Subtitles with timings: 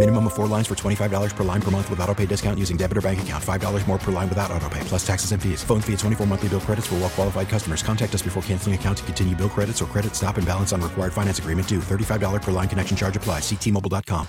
[0.00, 2.78] Minimum of four lines for $25 per line per month with auto pay discount using
[2.78, 3.44] debit or bank account.
[3.44, 5.62] $5 more per line without auto pay, plus taxes and fees.
[5.62, 7.82] Phone fee at 24 monthly bill credits for well qualified customers.
[7.82, 10.80] Contact us before canceling account to continue bill credits or credit stop and balance on
[10.80, 11.80] required finance agreement due.
[11.80, 13.42] $35 per line connection charge applies.
[13.42, 14.26] Ctmobile.com.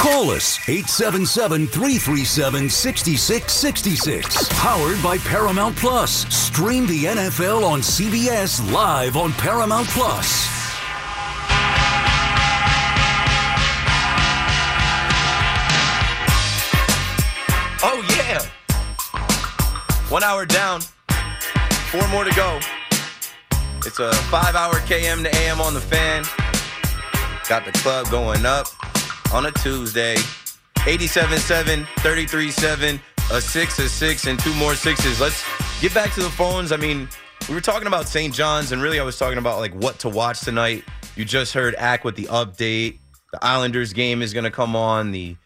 [0.00, 4.48] Call us 877 337 6666.
[4.58, 6.24] Powered by Paramount Plus.
[6.34, 10.61] Stream the NFL on CBS live on Paramount Plus.
[20.12, 20.82] One hour down,
[21.90, 22.60] four more to go.
[23.86, 26.24] It's a five hour KM to AM on the fan.
[27.48, 28.66] Got the club going up
[29.32, 30.16] on a Tuesday.
[30.80, 35.18] 87.7, 33.7, a six, a six, and two more sixes.
[35.18, 35.42] Let's
[35.80, 36.72] get back to the phones.
[36.72, 37.08] I mean,
[37.48, 38.34] we were talking about St.
[38.34, 40.84] John's, and really I was talking about like what to watch tonight.
[41.16, 42.98] You just heard Ack with the update.
[43.32, 45.10] The Islanders game is going to come on.
[45.10, 45.38] The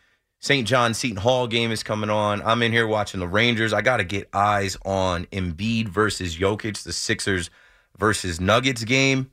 [0.47, 0.64] St.
[0.64, 2.41] John Seton Hall game is coming on.
[2.42, 3.72] I'm in here watching the Rangers.
[3.72, 7.50] I got to get eyes on Embiid versus Jokic, the Sixers
[7.98, 9.33] versus Nuggets game.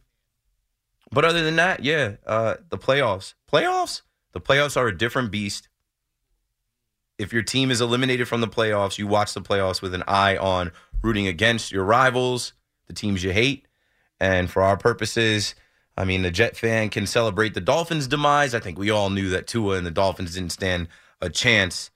[1.11, 3.35] But other than that, yeah, uh, the playoffs.
[3.47, 4.01] Playoffs?
[4.31, 5.69] The playoffs are a different beast.
[7.19, 10.35] If your team is eliminated from the playoffs, you watch the playoffs with an eye
[10.35, 10.71] on
[11.03, 12.53] rooting against your rivals,
[12.87, 13.67] the teams you hate.
[14.19, 15.53] And for our purposes,
[15.95, 18.55] I mean, the Jet fan can celebrate the Dolphins' demise.
[18.55, 20.87] I think we all knew that Tua and the Dolphins didn't stand
[21.23, 21.91] a chance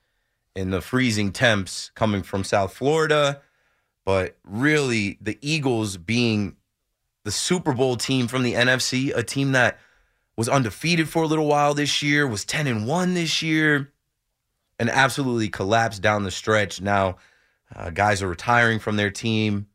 [0.55, 3.41] in the freezing temps coming from South Florida.
[4.05, 6.55] But really, the Eagles being
[7.23, 9.79] the Super Bowl team from the NFC, a team that
[10.35, 13.91] was undefeated for a little while this year, was 10 and 1 this year,
[14.79, 16.79] and absolutely collapsed down the stretch.
[16.79, 17.17] Now,
[17.75, 19.67] uh, guys are retiring from their team,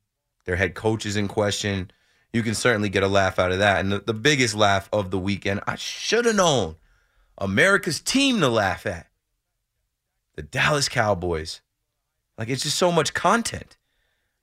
[0.44, 1.90] their head coach is in question
[2.32, 3.80] you can certainly get a laugh out of that.
[3.80, 6.76] And the, the biggest laugh of the weekend, I should have known
[7.36, 9.06] America's team to laugh at
[10.34, 11.60] the Dallas Cowboys.
[12.38, 13.76] Like, it's just so much content,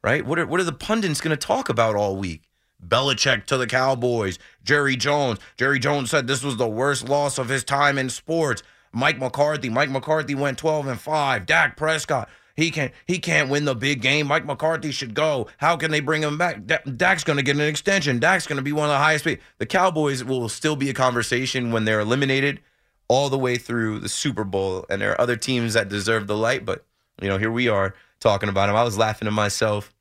[0.03, 0.25] right?
[0.25, 2.43] What are, what are the pundits going to talk about all week?
[2.85, 5.39] Belichick to the Cowboys, Jerry Jones.
[5.57, 8.63] Jerry Jones said this was the worst loss of his time in sports.
[8.93, 9.69] Mike McCarthy.
[9.69, 11.45] Mike McCarthy went 12 and 5.
[11.45, 12.29] Dak Prescott.
[12.55, 14.27] He can't he can't win the big game.
[14.27, 15.47] Mike McCarthy should go.
[15.57, 16.65] How can they bring him back?
[16.65, 18.19] D- Dak's going to get an extension.
[18.19, 19.39] Dak's going to be one of the highest paid.
[19.59, 22.59] The Cowboys will still be a conversation when they're eliminated
[23.09, 24.85] all the way through the Super Bowl.
[24.89, 26.85] And there are other teams that deserve the light, but
[27.21, 28.75] you know, here we are talking about him.
[28.75, 29.93] I was laughing to myself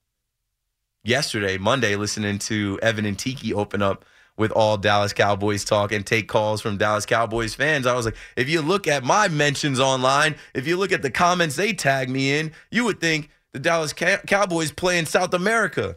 [1.03, 4.05] yesterday, Monday, listening to Evan and Tiki open up
[4.37, 7.87] with all Dallas Cowboys talk and take calls from Dallas Cowboys fans.
[7.87, 11.11] I was like, if you look at my mentions online, if you look at the
[11.11, 15.35] comments they tag me in, you would think the Dallas Cow- Cowboys play in South
[15.35, 15.97] America.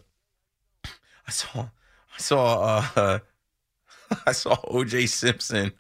[1.28, 3.20] I saw, I saw, uh,
[4.26, 5.72] I saw OJ Simpson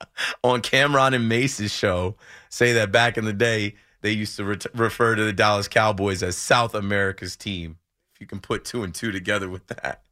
[0.44, 2.16] on Cameron and Mace's show
[2.48, 6.22] say that back in the day they used to re- refer to the Dallas Cowboys
[6.22, 7.78] as South America's team.
[8.14, 10.02] If you can put two and two together with that.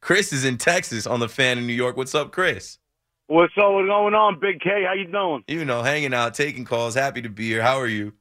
[0.00, 1.96] Chris is in Texas on the fan in New York.
[1.96, 2.78] What's up, Chris?
[3.26, 4.84] What's all going on, Big K?
[4.86, 5.44] How you doing?
[5.48, 6.94] You know, hanging out, taking calls.
[6.94, 7.62] Happy to be here.
[7.62, 8.12] How are you?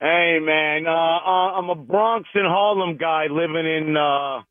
[0.00, 0.86] Hey, man.
[0.86, 4.42] Uh, uh, I'm a Bronx and Harlem guy living in uh,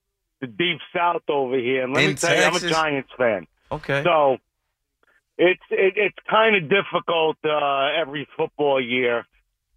[0.42, 1.84] the deep South over here.
[1.84, 3.48] And let In me tell you, I'm a Giants fan.
[3.72, 4.04] Okay.
[4.04, 4.38] So
[5.40, 9.26] it's it, it's kind of difficult uh, every football year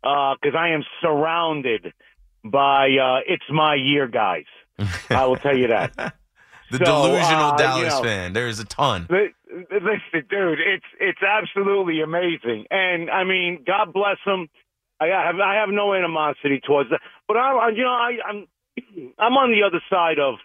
[0.03, 1.93] because I am surrounded
[2.45, 4.45] by uh, it's my year guys.
[5.09, 5.95] I will tell you that.
[6.71, 8.33] the So, delusional uh, Dallas you know, fan.
[8.33, 9.07] There's a ton.
[9.09, 9.33] Li-
[9.71, 14.49] Listen, dude, it's it's absolutely amazing, and I mean, God bless them.
[14.99, 18.47] I have I have no animosity towards that, but I you know, I, I'm
[19.19, 20.37] I'm on the other side of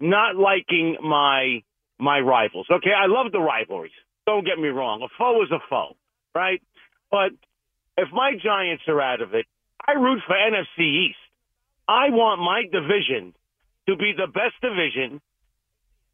[0.00, 1.62] not liking my
[1.98, 2.66] my rivals.
[2.70, 3.92] Okay, I love the rivalries.
[4.26, 5.02] Don't get me wrong.
[5.02, 5.96] A foe is a foe,
[6.34, 6.62] right?
[7.10, 7.30] But
[7.96, 9.46] if my Giants are out of it,
[9.86, 11.18] I root for NFC East.
[11.88, 13.34] I want my division
[13.88, 15.20] to be the best division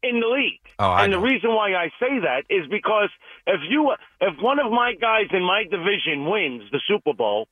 [0.01, 0.61] in the league.
[0.79, 1.19] Oh, and know.
[1.19, 3.09] the reason why I say that is because
[3.45, 7.47] if you if one of my guys in my division wins the Super Bowl,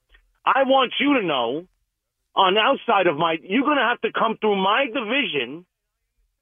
[0.46, 1.68] I want you to know
[2.36, 5.66] on outside of my you're going to have to come through my division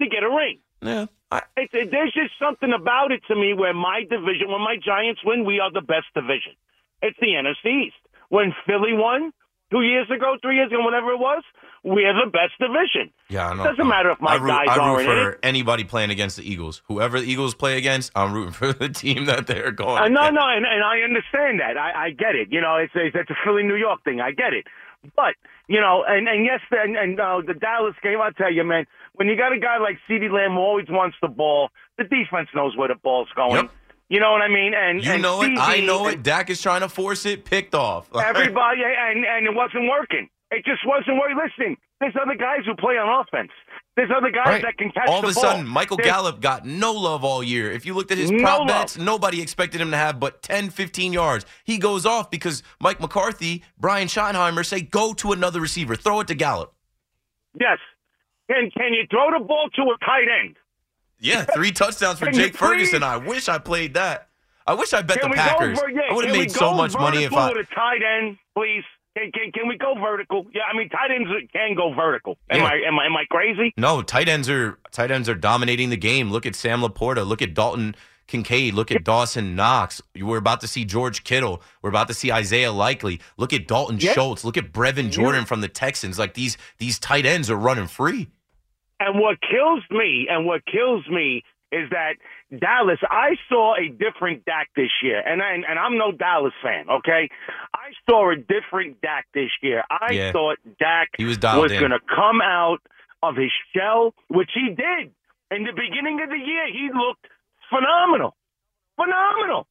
[0.01, 0.59] to get a ring.
[0.81, 1.05] Yeah.
[1.31, 5.21] I, it, there's just something about it to me where my division, when my Giants
[5.23, 6.53] win, we are the best division.
[7.01, 7.95] It's the NFC East.
[8.29, 9.31] When Philly won
[9.71, 11.43] two years ago, three years ago, whatever it was,
[11.83, 13.11] we're the best division.
[13.29, 13.63] yeah, I know.
[13.63, 15.39] Doesn't matter if my I root, guys I root for it.
[15.41, 16.83] anybody playing against the Eagles.
[16.87, 19.97] Whoever the Eagles play against, I'm rooting for the team that they're going.
[20.03, 20.33] Uh, no, against.
[20.35, 21.77] no, and, and I understand that.
[21.77, 22.49] I, I get it.
[22.51, 24.19] You know, it's a, it's a Philly New York thing.
[24.21, 24.67] I get it.
[25.15, 25.35] But
[25.67, 28.19] you know, and and yes, and, and uh, the Dallas game.
[28.21, 28.85] I'll tell you, man.
[29.15, 32.49] When you got a guy like CeeDee Lamb who always wants the ball, the defense
[32.55, 33.55] knows where the ball's going.
[33.55, 33.71] Yep.
[34.09, 34.73] You know what I mean?
[34.75, 35.51] And You and know it.
[35.57, 36.21] I know it.
[36.21, 37.45] Dak is trying to force it.
[37.45, 38.09] Picked off.
[38.15, 40.29] Everybody, and and it wasn't working.
[40.51, 41.37] It just wasn't working.
[41.37, 43.51] Listen, there's other guys who play on offense.
[43.97, 44.61] There's other guys Right.
[44.61, 45.15] that can catch the ball.
[45.17, 45.43] all of a ball.
[45.43, 47.71] sudden, Michael There's- Gallup got no love all year.
[47.71, 50.69] If you looked at his No prop bets, nobody expected him to have but 10,
[50.69, 51.45] 15 yards.
[51.65, 55.95] He goes off because Mike McCarthy, Brian Schottenheimer say, go to another receiver.
[55.97, 56.73] Throw it to Gallup.
[57.59, 57.79] Yes.
[58.49, 60.55] Can can you throw the ball to a tight end?
[61.19, 63.03] Yeah, three touchdowns for Jake Ferguson.
[63.03, 64.29] I wish I played that.
[64.65, 65.79] I wish I bet Can the Packers.
[65.79, 67.49] Go, yeah, I would have made so much money if I.
[67.49, 68.83] with a tight end, please.
[69.17, 70.45] Can, can, can we go vertical?
[70.53, 72.37] Yeah, I mean tight ends can go vertical.
[72.49, 72.65] Am Yeah.
[72.65, 73.73] I am I am I crazy?
[73.77, 76.31] No, tight ends are tight ends are dominating the game.
[76.31, 77.27] Look at Sam LaPorta.
[77.27, 77.95] Look at Dalton
[78.27, 78.73] Kincaid.
[78.73, 80.01] Look at Dawson Knox.
[80.15, 81.61] We're about to see George Kittle.
[81.81, 83.19] We're about to see Isaiah Likely.
[83.35, 84.13] Look at Dalton Yeah.
[84.13, 84.45] Schultz.
[84.45, 86.17] Look at Brevin Jordan from the Texans.
[86.17, 88.29] Like these these tight ends are running free.
[89.01, 92.13] And what kills me, and what kills me is that
[92.59, 92.99] Dallas.
[93.09, 96.89] I saw a different Dak this year, and I, and I'm no Dallas fan.
[96.89, 97.29] Okay,
[97.91, 99.83] I saw a different Dak this year.
[99.89, 100.31] I Yeah.
[100.31, 101.41] thought Dak He was in.
[101.79, 102.79] going to come out
[103.23, 105.11] of his shell, which he did.
[105.51, 107.27] In the beginning of the year, he looked
[107.69, 108.35] phenomenal,
[108.95, 109.67] phenomenal.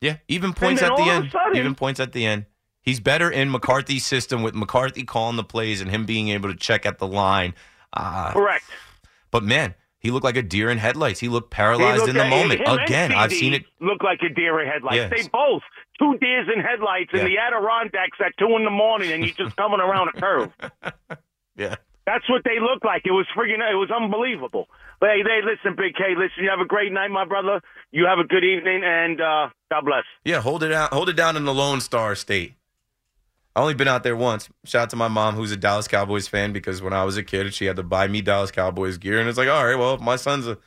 [0.00, 1.30] Yeah, even points at the all of a end.
[1.32, 2.46] sudden- even points at the end.
[2.82, 6.56] He's better in McCarthy's system with McCarthy calling the plays and him being able to
[6.56, 7.54] check at the line.
[7.92, 8.64] Uh, Correct.
[9.30, 11.20] but man, he looked like a deer in headlights.
[11.20, 12.62] He looked He paralyzed looked in the at- moment.
[12.64, 13.64] Again, I've seen it.
[13.80, 14.96] Look like a deer in headlights.
[14.96, 15.10] Yes.
[15.10, 15.62] They both
[16.00, 19.56] two deers in headlights in the Adirondacks at two in the morning, and you're just
[19.62, 20.50] coming around a curve.
[21.56, 21.76] Yeah.
[22.06, 23.02] That's what they look like.
[23.04, 24.66] It was friggin' it was unbelievable.
[24.98, 26.14] But hey, they listen, Big K.
[26.16, 27.60] Listen, you have a great night, my brother.
[27.92, 30.04] You have a good evening, and uh, God bless.
[30.24, 30.92] Yeah, hold it out.
[30.92, 32.54] Hold it down in the Lone Star State.
[33.54, 34.48] I only been out there once.
[34.64, 37.22] Shout out to my mom, who's a Dallas Cowboys fan, because when I was a
[37.22, 39.94] kid, she had to buy me Dallas Cowboys gear, and it's like, all right, well,
[39.94, 40.58] if my son's a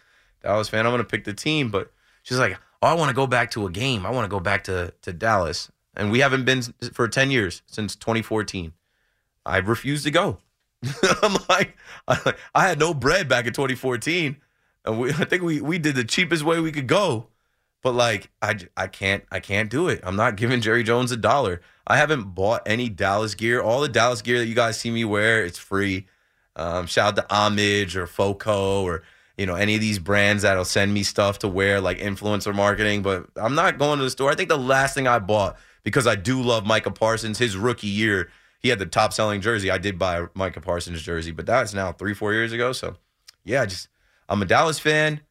[0.42, 1.70] Dallas fan, I'm gonna pick the team.
[1.70, 1.92] But
[2.24, 4.06] she's like, oh, I want to go back to a game.
[4.06, 6.62] I want to go back to to Dallas, and we haven't been
[6.94, 8.74] for ten years since 2014.
[9.46, 10.38] I refused to go.
[11.22, 11.78] I'm like,
[12.08, 14.38] I, I had no bread back in 2014,
[14.86, 17.28] and we, I think we we did the cheapest way we could go.
[17.82, 20.02] But like, I, I can't I can't do it.
[20.04, 21.62] I'm not giving Jerry Jones a dollar.
[21.88, 23.62] I haven't bought any Dallas gear.
[23.62, 26.08] All the Dallas gear that you guys see me wear, it's free.
[26.56, 29.04] Um, shout out to Homage or Foco or
[29.38, 33.02] you know any of these brands that'll send me stuff to wear like influencer marketing.
[33.02, 34.32] But I'm not going to the store.
[34.32, 37.38] I think the last thing I bought because I do love Micah Parsons.
[37.38, 39.72] His rookie year, he had the top selling jersey.
[39.72, 42.74] I did buy Micah Parsons jersey, but that's now three four years ago.
[42.74, 42.96] So
[43.44, 43.88] yeah, just
[44.30, 45.22] I'm a Dallas fan.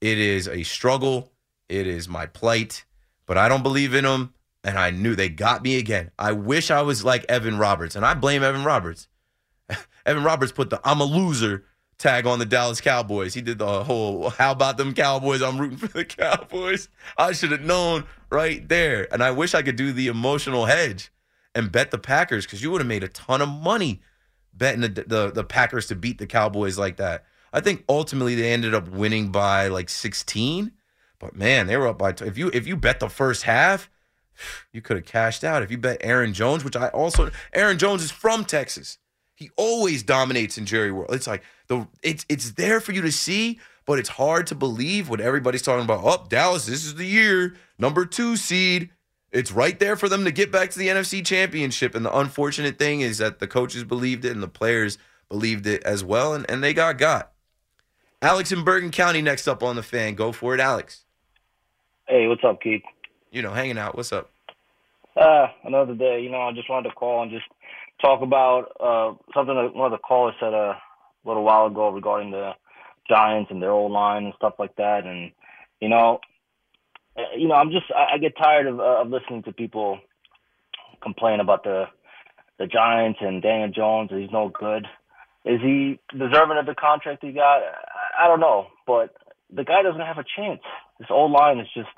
[0.00, 1.32] It is a struggle.
[1.68, 2.84] It is my plight,
[3.26, 4.34] but I don't believe in them.
[4.64, 6.12] And I knew they got me again.
[6.18, 9.08] I wish I was like Evan Roberts, and I blame Evan Roberts.
[10.06, 11.64] Evan Roberts put the I'm a loser
[12.02, 13.32] tag on the Dallas Cowboys.
[13.32, 15.40] He did the whole how about them Cowboys?
[15.40, 16.88] I'm rooting for the Cowboys.
[17.16, 19.12] I should have known right there.
[19.12, 21.10] And I wish I could do the emotional hedge
[21.54, 24.02] and bet the Packers because you would have made a ton of money
[24.52, 27.24] betting the, the the Packers to beat the Cowboys like that.
[27.52, 30.72] I think ultimately they ended up winning by like 16,
[31.18, 32.12] but man, they were up by.
[32.12, 33.90] T- if you if you bet the first half,
[34.72, 35.62] you could have cashed out.
[35.62, 38.98] If you bet Aaron Jones, which I also Aaron Jones is from Texas,
[39.34, 41.14] he always dominates in Jerry World.
[41.14, 41.42] It's like
[41.72, 45.62] the it's it's there for you to see, but it's hard to believe when everybody's
[45.62, 46.02] talking about.
[46.04, 48.90] Oh, Dallas, this is the year, number two seed.
[49.30, 51.94] It's right there for them to get back to the NFC Championship.
[51.94, 54.98] And the unfortunate thing is that the coaches believed it and the players
[55.30, 57.32] believed it as well, and, and they got got.
[58.20, 60.14] Alex in Bergen County next up on the fan.
[60.14, 61.04] Go for it, Alex.
[62.06, 62.82] Hey, what's up, Keith?
[63.30, 63.96] You know, hanging out.
[63.96, 64.30] What's up?
[65.16, 66.20] Uh, another day.
[66.20, 67.46] You know, I just wanted to call and just
[68.02, 70.76] talk about uh something that one of the callers said a
[71.24, 72.52] little while ago regarding the
[73.08, 75.04] Giants and their old line and stuff like that.
[75.04, 75.32] And
[75.80, 76.20] you know,
[77.16, 79.98] uh, you know, I'm just I, I get tired of uh, of listening to people
[81.02, 81.84] complain about the
[82.58, 84.10] the Giants and Daniel Jones.
[84.12, 84.86] He's no good.
[85.44, 87.60] Is he deserving of the contract he got?
[88.18, 89.14] I don't know, but
[89.54, 90.60] the guy doesn't have a chance.
[90.98, 91.88] This old line is just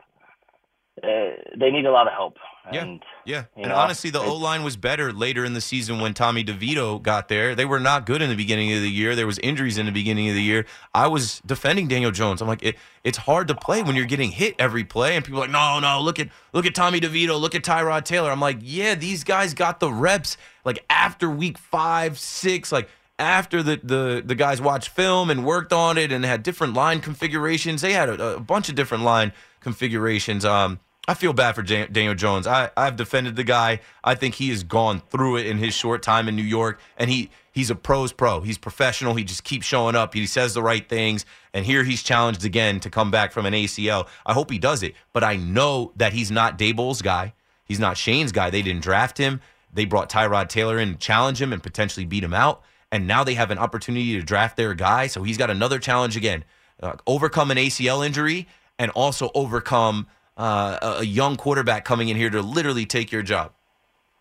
[1.02, 2.36] they need a lot of help.
[2.72, 6.00] And, Yeah, you and know, honestly, the O line was better later in the season
[6.00, 7.54] when Tommy DeVito got there.
[7.54, 9.14] They were not good in the beginning of the year.
[9.14, 10.64] There was injuries in the beginning of the year.
[10.94, 12.40] I was defending Daniel Jones.
[12.40, 15.40] I'm like, it, it's hard to play when you're getting hit every play, and people
[15.40, 18.30] are like, no, no, look at look at Tommy DeVito, look at Tyrod Taylor.
[18.30, 23.62] I'm like, yeah, these guys got the reps like after week five, six, like after
[23.62, 27.82] the the the guys watched film and worked on it and had different line configurations.
[27.82, 30.44] They had a, a bunch of different line configurations.
[30.44, 32.46] Um, I feel bad for Daniel Jones.
[32.46, 33.80] I, I've defended the guy.
[34.02, 37.10] I think he has gone through it in his short time in New York, and
[37.10, 38.40] he he's a pro's pro.
[38.40, 39.14] He's professional.
[39.14, 40.14] He just keeps showing up.
[40.14, 43.52] He says the right things, and here he's challenged again to come back from an
[43.52, 44.08] ACL.
[44.24, 47.34] I hope he does it, but I know that he's not Daboll's guy.
[47.66, 48.48] He's not Shane's guy.
[48.48, 49.42] They didn't draft him.
[49.72, 53.24] They brought Tyrod Taylor in to challenge him and potentially beat him out, and now
[53.24, 55.08] they have an opportunity to draft their guy.
[55.08, 56.44] So he's got another challenge again:
[56.82, 62.30] uh, overcome an ACL injury and also overcome uh, a- young quarterback coming in here
[62.30, 63.52] to literally take your job.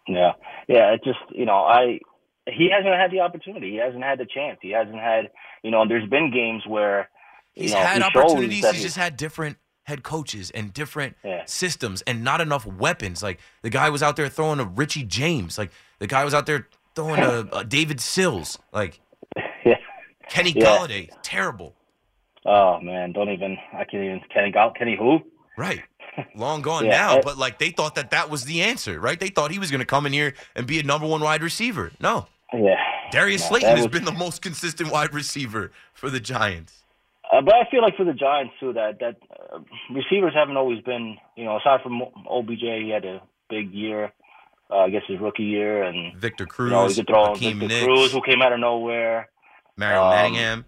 [0.07, 0.33] Yeah,
[0.67, 0.93] yeah.
[0.93, 1.99] It just you know, I
[2.47, 3.71] he hasn't had the opportunity.
[3.71, 4.59] He hasn't had the chance.
[4.61, 5.29] He hasn't had
[5.63, 5.87] you know.
[5.87, 7.09] There's been games where
[7.53, 8.65] He's you know, had he opportunities.
[8.65, 11.43] He's he- just had different head coaches and different Yeah.
[11.45, 13.21] systems and not enough weapons.
[13.23, 15.57] Like the guy was out there throwing a Richie James.
[15.57, 18.57] Like the guy was out there throwing a, a David Sills.
[18.71, 18.99] Like
[19.65, 19.75] yeah.
[20.29, 20.65] Kenny Yeah.
[20.65, 21.09] Galladay.
[21.21, 21.75] Terrible.
[22.45, 23.57] Oh man, don't even.
[23.73, 24.21] I can't even.
[24.33, 25.19] Kenny Gall, Kenny who?
[25.57, 25.81] Right.
[26.35, 29.19] Long gone Yeah, now, I- but like they thought that that was the answer, right?
[29.19, 31.43] They thought he was going to come in here and be a number one wide
[31.43, 31.91] receiver.
[31.99, 32.27] No.
[32.53, 32.75] Yeah.
[33.11, 36.83] Darius No, Slayton has was- been the most consistent wide receiver for the Giants.
[37.31, 39.15] Uh, but I feel like for the Giants too, that that
[39.51, 39.59] uh,
[39.91, 44.11] receivers haven't always been, you know, aside from OBJ, he had a big year.
[44.69, 48.21] Uh, I guess his rookie year, and Victor Cruz, you could throw Victor Cruz, who
[48.21, 49.29] came out of nowhere.
[49.77, 50.65] Mario um, Manningham.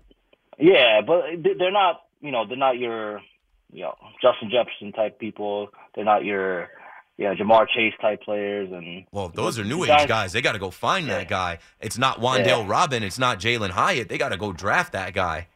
[0.60, 1.24] Yeah, but
[1.58, 3.22] they're not, you know, they're not your,
[3.76, 5.70] you know, Justin Jefferson type people.
[5.94, 6.70] They're not your,
[7.18, 8.70] you know, Ja'Marr Chase type players.
[8.72, 10.32] And Well, those are new age guys.
[10.34, 11.60] They got to go find that guy.
[11.80, 13.04] It's not Wandale Robin.
[13.04, 14.10] It's not Jalin Hyatt.
[14.10, 15.48] They got to go draft that guy.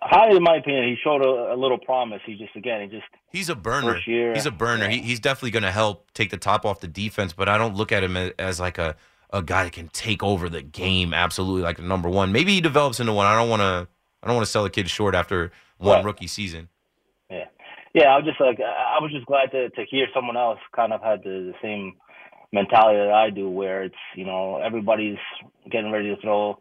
[0.00, 2.20] Hyatt, in my opinion, he showed a, a little promise.
[2.26, 3.98] He just, again, he just He's a burner.
[4.06, 4.34] Year.
[4.34, 4.88] He's a burner.
[4.88, 7.74] He, he's definitely going to help take the top off the defense, but I don't
[7.74, 8.96] look at him as, as like a,
[9.30, 12.32] a guy that can take over the game absolutely like a number one.
[12.32, 13.26] Maybe he develops into one.
[13.26, 13.88] I don't want to.
[14.22, 16.04] I don't want to sell a kid short after one Right.
[16.04, 16.68] rookie season.
[17.94, 18.08] Yeah.
[18.08, 21.02] I was just like, I was just glad to to hear someone else kind of
[21.02, 21.94] had the, the same
[22.52, 25.18] mentality that I do, where it's you know everybody's
[25.70, 26.60] getting ready to throw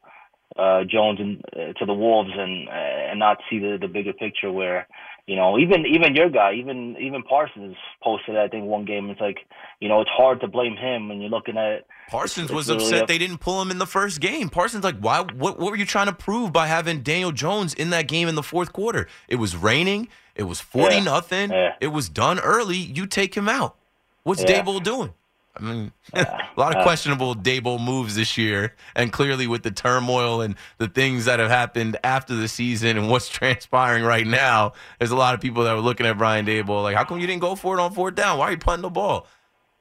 [0.58, 2.72] uh, Jones in, uh, to the wolves and uh,
[3.12, 4.52] and not see the the bigger picture.
[4.52, 4.88] Where
[5.28, 9.10] you know even even your guy, even even Parsons posted I think one game.
[9.10, 9.38] It's like
[9.80, 11.86] you know it's hard to blame him when you're looking at.
[12.10, 14.50] Parsons was upset a- they didn't pull him in the first game.
[14.50, 15.22] Parsons like, why?
[15.22, 18.36] What, what were you trying to prove by having Daniel Jones in that game in
[18.36, 19.08] the fourth quarter?
[19.28, 20.10] It was raining.
[20.36, 21.04] It was forty Yeah.
[21.04, 21.52] nothing.
[21.52, 21.76] Yeah.
[21.80, 22.78] It was done early.
[22.78, 23.78] You take him out.
[24.24, 24.62] What's Yeah.
[24.64, 25.14] Daboll doing?
[25.56, 26.26] I mean, a
[26.58, 30.88] lot of Uh, questionable Daboll moves this year, and clearly with the turmoil and the
[30.88, 35.36] things that have happened after the season and what's transpiring right now, there's a lot
[35.36, 37.78] of people that were looking at Brian Daboll like, how come you didn't go for
[37.78, 38.40] it on fourth down?
[38.40, 39.28] Why are you punting the ball?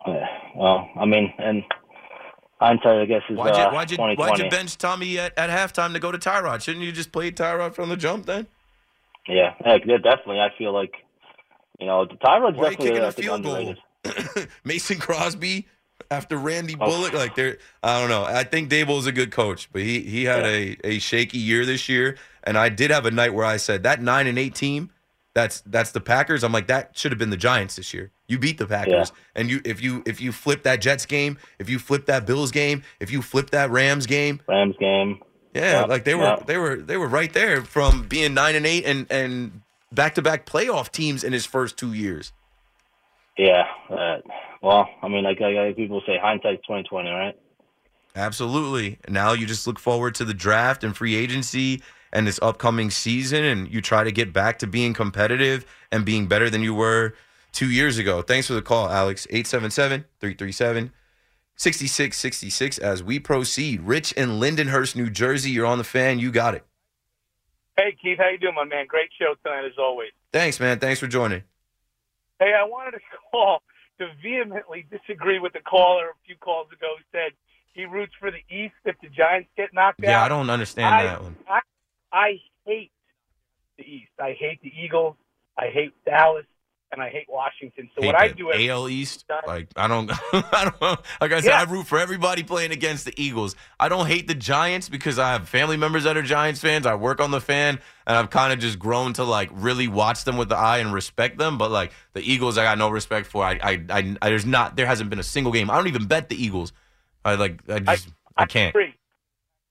[0.06, 0.26] Yeah,
[0.56, 1.62] well, I mean, and
[2.60, 5.48] hindsight, I guess, is Why'd you, uh, why'd you, why'd you bench Tommy at, at
[5.48, 6.62] halftime to go to Tyrod?
[6.62, 8.46] Shouldn't you just play Tyrod from the jump then?
[9.28, 10.40] Yeah, heck, yeah, definitely.
[10.40, 10.92] I feel like,
[11.78, 13.74] you know, Tyrod's Why are you definitely kicking I a think, field goal?
[14.64, 15.66] Mason Crosby
[16.10, 16.86] after Randy Oh.
[16.86, 18.24] Bullock, like they're I don't know.
[18.24, 21.88] I think Daboll's a good coach, but he he had a, a shaky year this
[21.88, 24.90] year, and I did have a night where I said that nine and eight team,
[25.34, 26.42] that's that's the Packers.
[26.44, 28.10] I'm like that should have been the Giants this year.
[28.28, 31.68] You beat the Packers, and you if you if you flip that Jets game, if
[31.70, 35.20] you flip that Bills game, if you flip that Rams game, Rams game.
[35.54, 36.42] yeah, Yeah, like they were yeah.
[36.46, 39.60] they were they were right there from being nine and eight and and
[39.92, 42.32] back to back playoff teams in his first two years.
[43.36, 43.64] Yeah.
[43.88, 44.18] Uh,
[44.62, 47.38] well, I mean, like, like, like people say, hindsight's twenty twenty, right?
[48.14, 48.98] Absolutely.
[49.08, 53.42] Now you just look forward to the draft and free agency and this upcoming season,
[53.42, 57.14] and you try to get back to being competitive and being better than you were
[57.52, 58.20] two years ago.
[58.20, 59.26] Thanks for the call, Alex.
[59.30, 60.92] 877 337
[61.56, 63.80] 6666 as we proceed.
[63.80, 65.50] Rich in Lindenhurst, New Jersey.
[65.50, 66.18] You're on the fan.
[66.18, 66.64] You got it.
[67.76, 68.86] Hey Keith, how you doing, my man?
[68.86, 70.10] Great show tonight as always.
[70.32, 70.78] Thanks, man.
[70.78, 71.42] Thanks for joining.
[72.42, 73.62] Hey, I wanted to call
[73.98, 77.32] to vehemently disagree with the caller a few calls ago who said
[77.72, 80.08] he roots for the East if the Giants get knocked out.
[80.08, 81.36] Yeah, I don't understand I, that one.
[81.48, 81.60] I,
[82.12, 82.90] I hate
[83.78, 84.10] the East.
[84.18, 85.14] I hate the Eagles.
[85.56, 86.46] I hate Dallas.
[86.92, 87.90] And I hate Washington.
[87.94, 91.00] So Hate what I do every AL East, like I don't, I don't.
[91.20, 93.56] Like I said, I root for everybody playing against the Eagles.
[93.80, 96.86] I don't hate the Giants because I have family members that are Giants fans.
[96.86, 100.24] I work on the fan, and I've kind of just grown to like really watch
[100.24, 101.56] them with the eye and respect them.
[101.58, 103.42] But like the Eagles, I got no respect for.
[103.42, 105.70] I, I, I, I there's not, there hasn't been a single game.
[105.70, 106.72] I don't even bet the Eagles.
[107.24, 108.70] I like, I just, I, can't.
[108.70, 108.94] agree.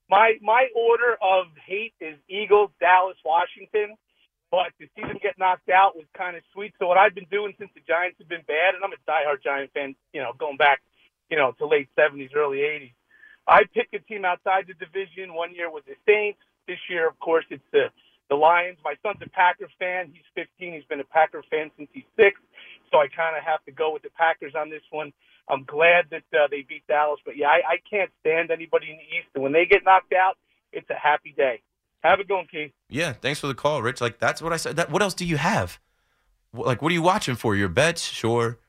[0.09, 3.95] My my order of hate is Eagles, Dallas, Washington.
[4.51, 6.75] But to see them get knocked out was kind of sweet.
[6.77, 9.41] So what I've been doing since the Giants have been bad, and I'm a diehard
[9.43, 10.81] Giant fan, you know, going back,
[11.31, 12.93] you know, to late '70s, early '80s.
[13.47, 15.33] I picked a team outside the division.
[15.33, 16.39] One year was the Saints.
[16.67, 17.89] This year, of course, it's the
[18.29, 18.77] the Lions.
[18.83, 20.11] My son's a Packer fan.
[20.13, 20.73] He's 15.
[20.73, 22.39] He's been a Packer fan since he's six.
[22.91, 25.11] So I kind of have to go with the Packers on this one.
[25.49, 28.97] I'm glad that uh, they beat Dallas, but yeah, I, I can't stand anybody in
[28.97, 29.27] the East.
[29.35, 30.37] And when they get knocked out,
[30.71, 31.61] it's a happy day.
[32.03, 32.71] Have a good one, Keith.
[32.89, 34.01] Yeah, thanks for the call, Rich.
[34.01, 34.75] Like that's what I said.
[34.75, 35.79] That what else do you have?
[36.53, 37.55] Like what are you watching for?
[37.55, 38.59] Your bets, sure,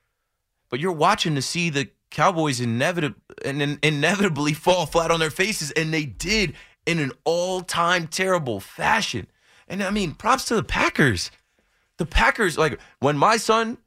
[0.68, 5.30] but you're watching to see the Cowboys inevitably and in- inevitably fall flat on their
[5.30, 9.26] faces, and they did in an all-time terrible fashion.
[9.66, 11.30] And I mean, props to the Packers.
[11.96, 13.78] The Packers, like when my son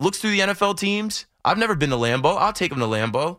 [0.00, 2.36] looks through the NFL teams, I've never been to Lambeau.
[2.38, 3.38] I'll take him to Lambeau,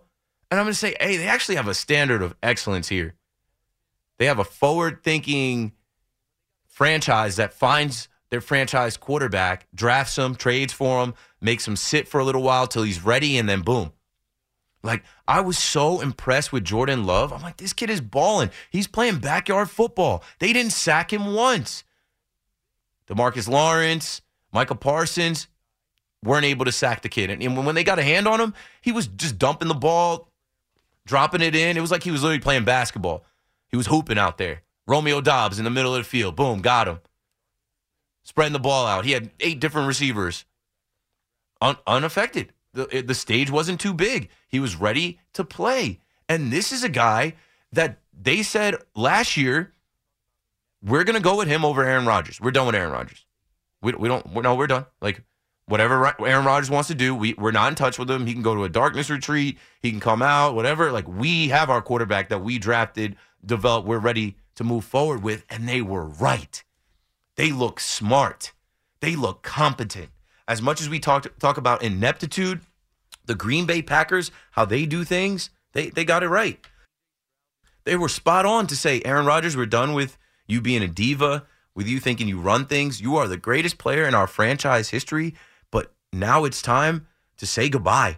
[0.51, 3.15] and I'm to say, hey, they actually have a standard of excellence here.
[4.17, 5.73] They have a forward thinking
[6.67, 12.19] franchise that finds their franchise quarterback, drafts him, trades for him, makes him sit for
[12.19, 13.93] a little while till he's ready, and then boom.
[14.83, 17.33] Like, I was so impressed with Jordan Love.
[17.33, 18.51] I'm like, this kid is balling.
[18.69, 20.23] He's playing backyard football.
[20.39, 21.83] They didn't sack him once.
[23.07, 24.21] DeMarcus Lawrence,
[24.51, 25.47] Michael Parsons
[26.23, 27.29] weren't able to sack the kid.
[27.29, 30.31] And when they got a hand on him, he was just dumping the ball,
[31.05, 31.77] dropping it in.
[31.77, 33.25] It was like he was literally playing basketball.
[33.69, 34.61] He was hooping out there.
[34.87, 36.35] Romeo Doubs in the middle of the field.
[36.35, 36.99] Boom, got him.
[38.23, 39.05] Spreading the ball out.
[39.05, 40.45] He had eight different receivers.
[41.61, 42.53] Un- unaffected.
[42.73, 44.29] The, the stage wasn't too big.
[44.47, 45.99] He was ready to play.
[46.29, 47.33] And this is a guy
[47.71, 49.73] that they said last year,
[50.83, 52.39] we're going to go with him over Aaron Rodgers.
[52.39, 53.25] We're done with Aaron Rodgers.
[53.81, 54.85] We, we don't, we're, no, we're done.
[55.01, 55.23] Like,
[55.65, 58.25] whatever Aaron Rodgers wants to do, we, we're not in touch with him.
[58.25, 59.57] He can go to a darkness retreat.
[59.81, 60.91] He can come out, whatever.
[60.91, 65.45] Like, we have our quarterback that we drafted, developed, we're ready to move forward with.
[65.49, 66.63] And they were right.
[67.35, 68.53] They look smart.
[68.99, 70.09] They look competent.
[70.47, 72.61] As much as we talk, talk about ineptitude,
[73.25, 76.65] the Green Bay Packers, how they do things, they, they got it right.
[77.83, 81.45] They were spot on to say, Aaron Rodgers, we're done with you being a diva,
[81.75, 82.99] with you thinking you run things.
[82.99, 85.35] You are the greatest player in our franchise history,
[85.71, 88.17] but now it's time to say goodbye.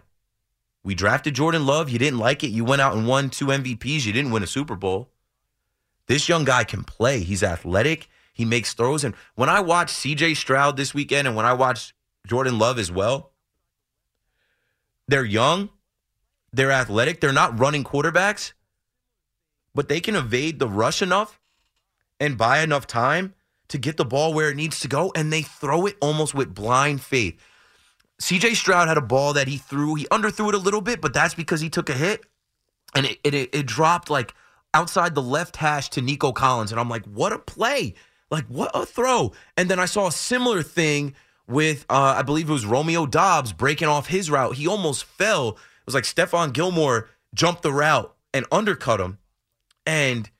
[0.82, 1.90] We drafted Jordan Love.
[1.90, 2.48] You didn't like it.
[2.48, 4.06] You went out and won two MVPs.
[4.06, 5.09] You didn't win a Super Bowl.
[6.10, 7.20] This young guy can play.
[7.20, 8.08] He's athletic.
[8.32, 9.04] He makes throws.
[9.04, 11.92] And when I watched CJ Stroud this weekend and when I watched
[12.26, 13.30] Jordan Love as well,
[15.06, 15.68] they're young,
[16.52, 18.54] they're athletic, they're not running quarterbacks,
[19.72, 21.38] but they can evade the rush enough
[22.18, 23.32] and buy enough time
[23.68, 26.52] to get the ball where it needs to go, and they throw it almost with
[26.52, 27.38] blind faith.
[28.20, 29.94] CJ Stroud had a ball that he threw.
[29.94, 32.24] He underthrew it a little bit, but that's because he took a hit
[32.96, 34.34] and it, it, it dropped like
[34.74, 36.70] outside the left hash to Nico Collins.
[36.70, 37.94] And I'm like, what a play.
[38.30, 39.32] Like, what a throw.
[39.56, 41.14] And then I saw a similar thing
[41.48, 44.54] with, uh, I believe it was Romeo Doubs breaking off his route.
[44.54, 45.50] He almost fell.
[45.50, 49.18] It was like Stephon Gilmore jumped the route and undercut him
[49.84, 50.30] and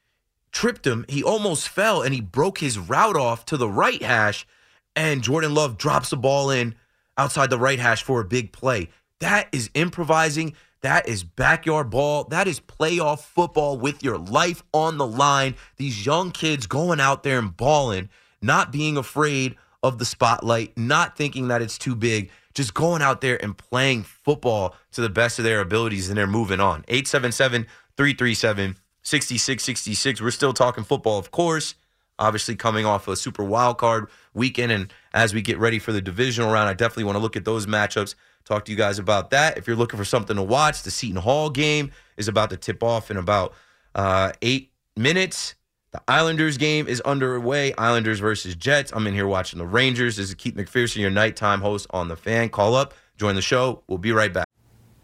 [0.52, 1.04] tripped him.
[1.08, 4.46] He almost fell and he broke his route off to the right hash.
[4.94, 6.74] And Jordan Love drops the ball in
[7.16, 8.88] outside the right hash for a big play.
[9.20, 10.54] That is improvising.
[10.82, 12.24] That is backyard ball.
[12.24, 15.54] That is playoff football with your life on the line.
[15.76, 18.08] These young kids going out there and balling,
[18.40, 23.20] not being afraid of the spotlight, not thinking that it's too big, just going out
[23.20, 26.84] there and playing football to the best of their abilities and they're moving on.
[26.88, 27.66] 877
[27.96, 30.20] 337 6666.
[30.20, 31.74] We're still talking football, of course.
[32.18, 34.72] Obviously, coming off a super wild card weekend.
[34.72, 37.46] And as we get ready for the divisional round, I definitely want to look at
[37.46, 38.14] those matchups,
[38.44, 39.58] talk to you guys about that.
[39.58, 42.82] If you're looking for something to watch, the Seton Hall game is about to tip
[42.82, 43.54] off in about
[43.94, 45.54] uh, eight minutes.
[45.92, 47.74] The Islanders game is underway.
[47.74, 48.92] Islanders versus Jets.
[48.94, 50.16] I'm in here watching the Rangers.
[50.16, 52.48] This is Keith McPherson, your nighttime host on the fan.
[52.48, 53.82] Call up, join the show.
[53.88, 54.46] We'll be right back.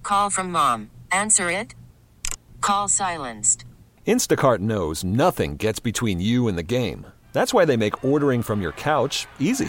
[0.02, 0.90] Call from mom.
[1.10, 1.74] Answer it.
[2.60, 3.64] Call silenced.
[4.06, 7.06] Instacart knows nothing gets between you and the game.
[7.32, 9.68] That's why they make ordering from your couch easy.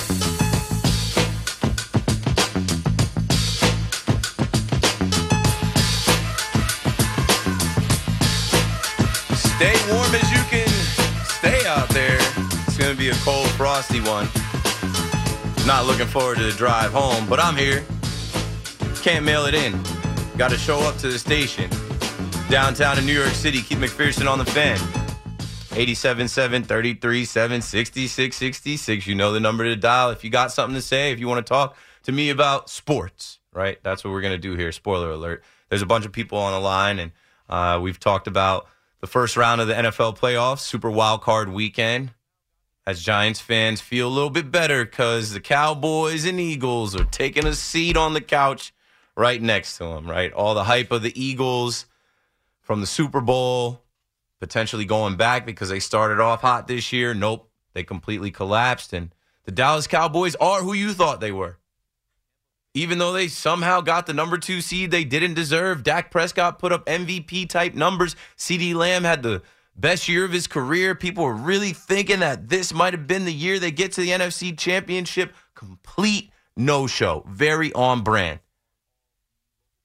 [9.61, 10.67] Stay warm as you can
[11.23, 12.17] stay out there.
[12.65, 14.27] It's to be a cold, frosty one.
[15.67, 17.85] Not looking forward to the drive home, but I'm here.
[19.03, 19.79] Can't mail it in.
[20.35, 21.69] Got to show up to the station.
[22.49, 24.79] Downtown in New York City, Keith McPherson on the fan.
[25.77, 29.05] 877 337 6666.
[29.05, 31.45] You know the number to dial if you got something to say, if you want
[31.45, 33.77] to talk to me about sports, right?
[33.83, 34.71] That's what we're going to do here.
[34.71, 35.43] Spoiler alert.
[35.69, 37.11] There's a bunch of people on the line, and
[37.47, 38.65] uh, we've talked about
[39.01, 42.13] the first round of the NFL playoffs, Super Wild Card weekend.
[42.85, 47.45] As Giants fans feel a little bit better because the Cowboys and Eagles are taking
[47.45, 48.73] a seat on the couch
[49.15, 50.33] right next to them, right?
[50.33, 51.85] All the hype of the Eagles
[52.61, 53.83] from the Super Bowl
[54.39, 57.13] potentially going back because they started off hot this year.
[57.13, 58.91] Nope, they completely collapsed.
[58.93, 59.13] And
[59.45, 61.57] the Dallas Cowboys are who you thought they were.
[62.73, 66.71] Even though they somehow got the number two seed they didn't deserve, Dak Prescott put
[66.71, 68.15] up MVP type numbers.
[68.37, 69.41] CeeDee Lamb had the
[69.75, 70.95] best year of his career.
[70.95, 74.11] People were really thinking that this might have been the year they get to the
[74.11, 75.33] NFC Championship.
[75.53, 77.25] Complete no show.
[77.27, 78.39] Very on brand.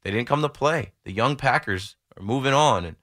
[0.02, 0.92] They didn't come to play.
[1.04, 2.84] The young Packers are moving on.
[2.84, 2.96] And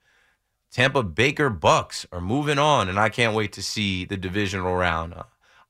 [0.72, 2.88] Tampa Baker Bucks are moving on.
[2.88, 5.12] And I can't wait to see the divisional round.
[5.12, 5.24] Uh,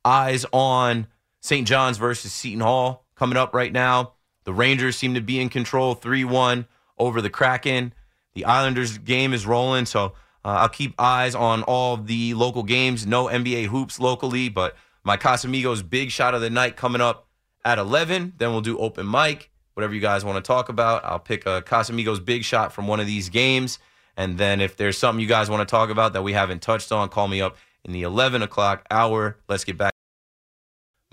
[0.05, 1.09] eyes on
[1.41, 1.67] St.
[1.67, 4.13] John's versus Seton Hall coming up right now.
[4.45, 6.67] The Rangers seem to be in control 3 1
[6.99, 7.93] over the Kraken.
[8.35, 9.87] The Islanders game is rolling.
[9.87, 13.07] So uh, I'll keep eyes on all the local games.
[13.07, 17.29] No NBA hoops locally, but my Casamigos big shot of the night coming up
[17.65, 18.35] at 11.
[18.37, 21.05] Then we'll do open mic, whatever you guys want to talk about.
[21.05, 23.79] I'll pick a Casamigos big shot from one of these games.
[24.17, 26.93] And then if there's something you guys want to talk about that we haven't touched
[26.93, 29.39] on, call me up in the 11 o'clock hour.
[29.49, 29.94] Let's get back.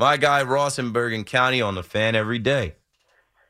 [0.01, 2.73] My guy, Ross in Bergen County on the fan every day.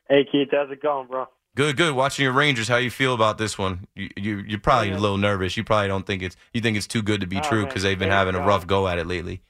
[0.06, 1.26] Hey, Keith, how's it going, bro?
[1.54, 1.94] Good, good.
[1.94, 3.86] Watching your Rangers, how you feel about this one?
[3.94, 5.56] You, you you're probably a little nervous.
[5.56, 7.82] You probably don't think it's you think it's too good to be Oh, true because
[7.82, 9.40] they've been having you a rough go at it lately.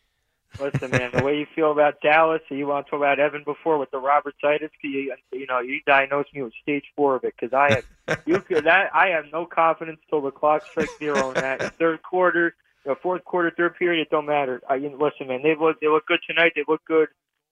[0.60, 3.78] Listen, man, the way you feel about Dallas, you want to talk about Evan before
[3.78, 7.34] with the Robertitis, 'cause you, you know, you diagnosed me with stage four of it
[7.36, 11.34] because I have, you that I have no confidence till the clock strikes zero in
[11.34, 12.54] that third quarter,
[12.90, 14.02] know, fourth quarter, third period.
[14.02, 14.60] It don't matter.
[14.68, 16.52] I, know, listen, man, they look they look good tonight.
[16.56, 17.08] They look good.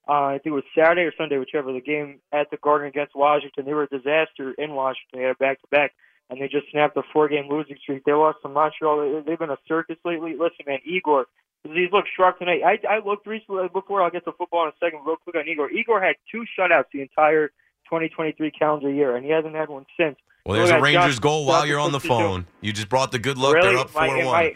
[0.09, 3.15] Uh, I think it was Saturday or Sunday, whichever the game at the Garden against
[3.15, 3.65] Washington.
[3.65, 5.21] They were a disaster in Washington.
[5.21, 5.93] They had a back to back,
[6.31, 8.05] and they just snapped a four game losing streak.
[8.05, 8.99] They lost to Montreal.
[9.23, 10.33] They- They've been a circus lately.
[10.33, 11.27] Listen, man, Igor.
[11.63, 12.63] He's looked sharp tonight.
[12.65, 15.01] I, I looked recently before I'll get to football in a second.
[15.07, 15.71] Real quick on Igor.
[15.71, 17.49] Igor had two shutouts the entire
[17.85, 20.17] 2023 calendar year, and he hasn't had one since.
[20.47, 22.47] Well, there's a Rangers Josh- goal while you're on the phone.
[22.63, 23.55] You just brought the good luck.
[23.55, 23.69] Really?
[23.75, 24.51] They're up four one.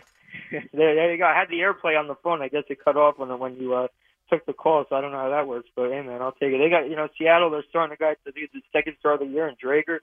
[0.72, 1.24] there, there you go.
[1.24, 2.42] I had the airplay on the phone.
[2.42, 3.88] I guess it cut off when when you uh,
[4.30, 5.68] took the call, so I don't know how that works.
[5.74, 6.58] But hey, man, I'll take it.
[6.58, 7.50] They got you know Seattle.
[7.50, 9.98] They're starting a guy to do the second star of the year, and Drager.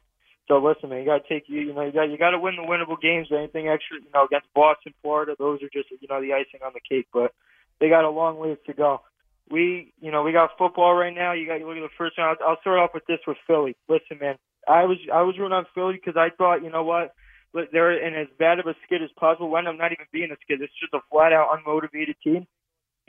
[0.47, 1.61] So listen, man, you got to take you.
[1.61, 3.27] You know, you got you got to win the winnable games.
[3.31, 6.73] Anything extra, you know, against Boston, Florida, those are just you know the icing on
[6.73, 7.07] the cake.
[7.13, 7.33] But
[7.79, 9.01] they got a long ways to go.
[9.49, 11.33] We, you know, we got football right now.
[11.33, 12.37] You got you look at the first round.
[12.41, 13.75] I'll, I'll start off with this with Philly.
[13.89, 14.35] Listen, man,
[14.67, 17.13] I was I was rooting on Philly because I thought, you know what,
[17.53, 19.49] they're in as bad of a skid as possible.
[19.49, 22.47] When I'm not even being a skid, it's just a flat out unmotivated team.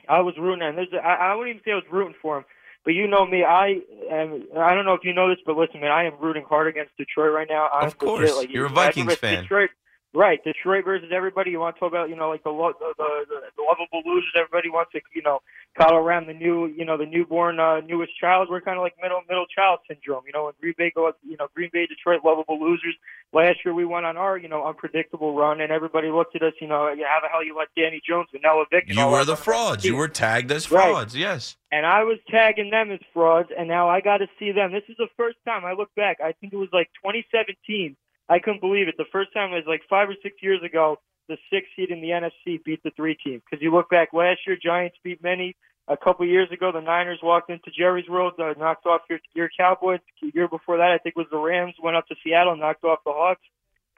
[0.09, 2.37] I was rooting, and there's a, I, I wouldn't even say I was rooting for
[2.37, 2.45] them,
[2.85, 3.79] but you know me, I
[4.11, 4.49] am.
[4.59, 6.97] I don't know if you know this, but listen, man, I am rooting hard against
[6.97, 7.69] Detroit right now.
[7.73, 9.43] Of course, like, you're a Vikings fan.
[9.43, 9.71] Detroit,
[10.15, 10.43] right?
[10.45, 11.51] Detroit versus everybody.
[11.51, 14.03] You want to talk about, you know, like the lo- the the, the, the lovable
[14.11, 14.33] losers.
[14.37, 15.41] Everybody wants to, you know,
[15.79, 18.49] call around the new, you know, the newborn, uh, newest child.
[18.51, 20.25] We're kind of like middle middle child syndrome.
[20.27, 22.95] You know, when Green Bay go, you know, Green Bay, Detroit, lovable losers.
[23.33, 26.53] Last year we went on our, you know, unpredictable run, and everybody looked at us,
[26.61, 29.25] you know, how the hell you let Danny Jones, and Vanilla Vick, and You were
[29.25, 29.85] the frauds.
[29.87, 30.91] You were tagged as Right.
[30.91, 31.17] frauds.
[31.17, 31.57] Yes.
[31.73, 34.73] and I was tagging them as frauds, and now I got to see them.
[34.73, 36.19] This is the first time I look back.
[36.23, 37.97] I think it was like 2017.
[38.33, 38.95] I couldn't believe it.
[38.97, 40.97] The first time was like five or six years ago.
[41.29, 43.43] The six seed in the NFC beat the three team.
[43.45, 45.55] Because you look back last year, Giants beat many.
[45.87, 49.51] A couple years ago, the Niners walked into Jerry's World, uh, knocked off your your
[49.55, 50.01] Cowboys.
[50.23, 53.01] The year before that, I think was the Rams went up to Seattle, knocked off
[53.05, 53.43] the Hawks.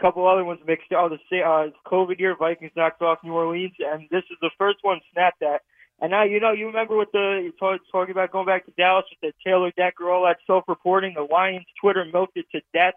[0.01, 0.87] A couple other ones mixed.
[0.91, 4.79] Oh, the uh, COVID year, Vikings knocked off New Orleans, and this is the first
[4.83, 5.63] one snapped at.
[6.01, 9.05] And now you know you remember what the talk, talking about going back to Dallas
[9.11, 11.15] with the Taylor Decker, all that self-reporting.
[11.15, 12.95] The Lions Twitter milked it to death.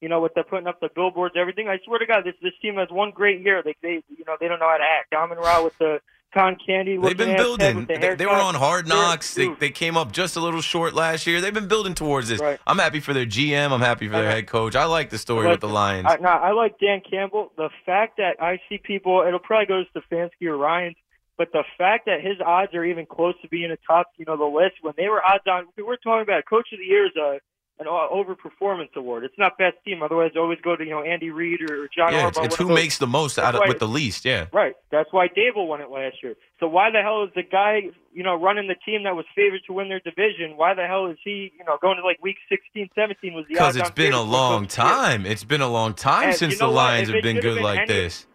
[0.00, 1.68] You know, with the putting up the billboards, everything.
[1.68, 3.62] I swear to God, this this team has one great year.
[3.62, 5.12] They they you know they don't know how to act.
[5.12, 6.00] Amon Ra with the
[6.32, 6.96] con candy.
[6.96, 7.86] They've been looking ass head building.
[7.86, 9.34] the They, they were on hard knocks.
[9.34, 11.40] They, they came up just a little short last year.
[11.40, 12.40] They've been building towards this.
[12.40, 12.58] Right.
[12.66, 13.72] I'm happy for their GM.
[13.72, 14.76] I'm happy for their head coach.
[14.76, 16.06] I like the story Like, with the Lions.
[16.08, 17.52] I, no, I like Dan Campbell.
[17.56, 20.96] The fact that I see people, it'll probably go to Stefanski or Ryans,
[21.36, 24.36] but the fact that his odds are even close to being a top, you know,
[24.36, 25.66] the list when they were odds on.
[25.76, 27.40] We're talking about Coach of the Year is a
[27.80, 29.24] an overperformance award.
[29.24, 30.02] It's not best team.
[30.02, 32.28] Otherwise, always go to you know Andy Reid or John yeah, Harbaugh.
[32.28, 32.74] it's, it's who those.
[32.74, 33.68] makes the most out of Right.
[33.68, 34.24] with the least.
[34.24, 34.46] Yeah.
[34.52, 34.74] Right.
[34.90, 36.34] That's why Daboll won it last year.
[36.60, 39.62] So why the hell is the guy, you know, running the team that was favored
[39.66, 40.56] to win their division?
[40.56, 43.54] Why the hell is he, you know, going to like week 16, 17 was the
[43.54, 45.24] Because it's been a long time.
[45.24, 46.74] It's been a long time And since you know the?
[46.76, 48.26] Lions have been good been like any- this.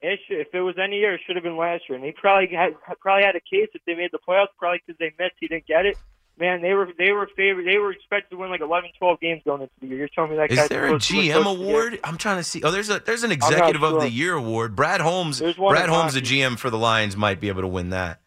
[0.00, 1.96] It should, if it was any year, it should have been last year.
[1.96, 4.96] And he probably had probably had a case if they made the playoffs, probably because
[5.00, 5.34] they missed.
[5.40, 5.96] He didn't get it.
[6.38, 7.66] Man, they were they were favored.
[7.66, 9.98] They were expected to win like 11, 12 games going into the year.
[9.98, 11.64] You're telling me that Is guy's there a supposed to win GM Coach of the
[11.64, 11.68] Year?
[11.70, 12.00] award?
[12.04, 12.62] I'm trying to see.
[12.62, 14.76] Oh, there's a there's an executive of the year award.
[14.76, 15.40] Brad Holmes.
[15.40, 16.20] Brad Holmes, the.
[16.20, 18.20] GM for the Lions, might be able to win that.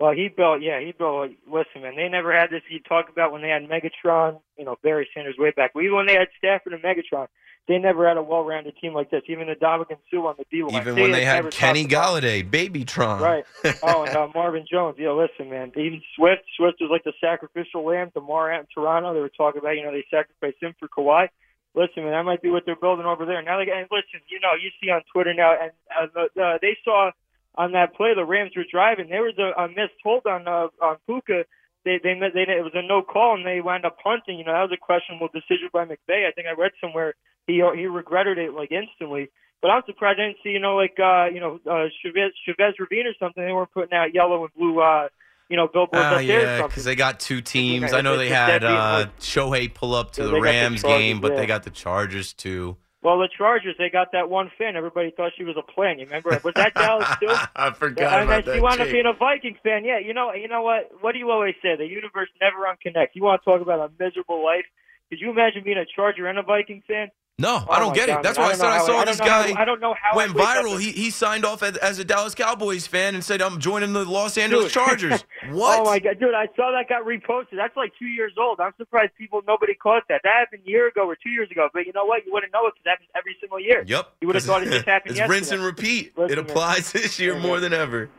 [0.00, 1.30] Well, he built, yeah, he built.
[1.46, 2.62] Listen, man, they never had this.
[2.68, 5.70] You talk about when they had Megatron, you know, Barry Sanders way back.
[5.76, 7.28] Even when they had Stafford and Megatron,
[7.66, 9.22] they never had a well-rounded team like this.
[9.28, 10.82] Even the Ndamukong Suh on the D line.
[10.82, 13.20] Even when they had Kenny Golladay, Babytron.
[13.20, 13.44] Right.
[13.82, 14.96] Oh, and uh, Marvin Jones.
[14.98, 15.72] Yeah, listen, man.
[15.76, 16.42] Even Swift.
[16.56, 19.14] Swift was like the sacrificial lamb to Morant in Toronto.
[19.14, 21.28] They were talking about, you know, they sacrificed him for Kawhi.
[21.74, 23.42] Listen, man, that might be what they're building over there.
[23.42, 26.58] Now, they, and listen, you know, you see on Twitter now, and uh, the, the,
[26.62, 27.10] they saw
[27.56, 29.08] on that play the Rams were driving.
[29.08, 31.44] There was a, a missed hold on uh, on Puka.
[31.84, 34.38] They, they they it was a no call and they wound up punting.
[34.38, 36.26] You know that was a questionable decision by McVay.
[36.26, 37.14] I think I read somewhere
[37.46, 39.28] he he regretted it like instantly.
[39.60, 42.74] But I'm surprised I didn't see you know like uh you know uh Chavez Chavez
[42.78, 43.44] Ravine or something.
[43.44, 45.08] They weren't putting out yellow and blue uh
[45.50, 46.40] you know billboards Ah, up there.
[46.58, 47.92] yeah, because they got two teams.
[47.92, 51.20] I know they had uh, Shohei pull up to Yeah, the the Rams Chargers, game,
[51.20, 51.40] but yeah.
[51.40, 52.76] they got the Chargers too.
[53.04, 54.76] Well, the Chargers, they got that one fan.
[54.76, 55.98] Everybody thought she was a plan.
[55.98, 56.32] You remember?
[56.32, 56.42] It?
[56.42, 57.28] Was that Dallas too?
[57.54, 58.54] I forgot and about then that.
[58.56, 59.84] she wound up being a Vikings fan.
[59.84, 60.90] Yeah, you know, you know what?
[61.02, 61.76] What do you always say?
[61.76, 63.12] The universe never unconnects.
[63.12, 64.64] You want to talk about a miserable life?
[65.10, 67.08] Could you imagine being a Charger and a Viking fan?
[67.36, 68.22] No, Oh I don't get God, it.
[68.22, 68.46] That's man.
[68.46, 69.94] why I, don't said I saw I this don't know how- guy I don't know
[70.00, 70.78] how went I viral.
[70.80, 74.04] He he signed off as, as a Dallas Cowboys fan and said, "I'm joining the
[74.04, 74.72] Los Angeles Dude.
[74.84, 75.80] Chargers." Oh what?
[75.80, 76.32] Oh my god, dude!
[76.32, 77.56] I saw that got reposted.
[77.56, 78.60] That's like two years old.
[78.60, 80.20] I'm surprised people nobody caught that.
[80.22, 81.68] That happened a year ago or two years ago.
[81.72, 82.24] But you know what?
[82.24, 83.82] You wouldn't know it because it happens every single year.
[83.84, 84.12] Yep.
[84.20, 85.36] You would have thought it just happened it's yesterday.
[85.36, 86.16] rinse and repeat.
[86.16, 88.10] Listen, it applies this year more than ever.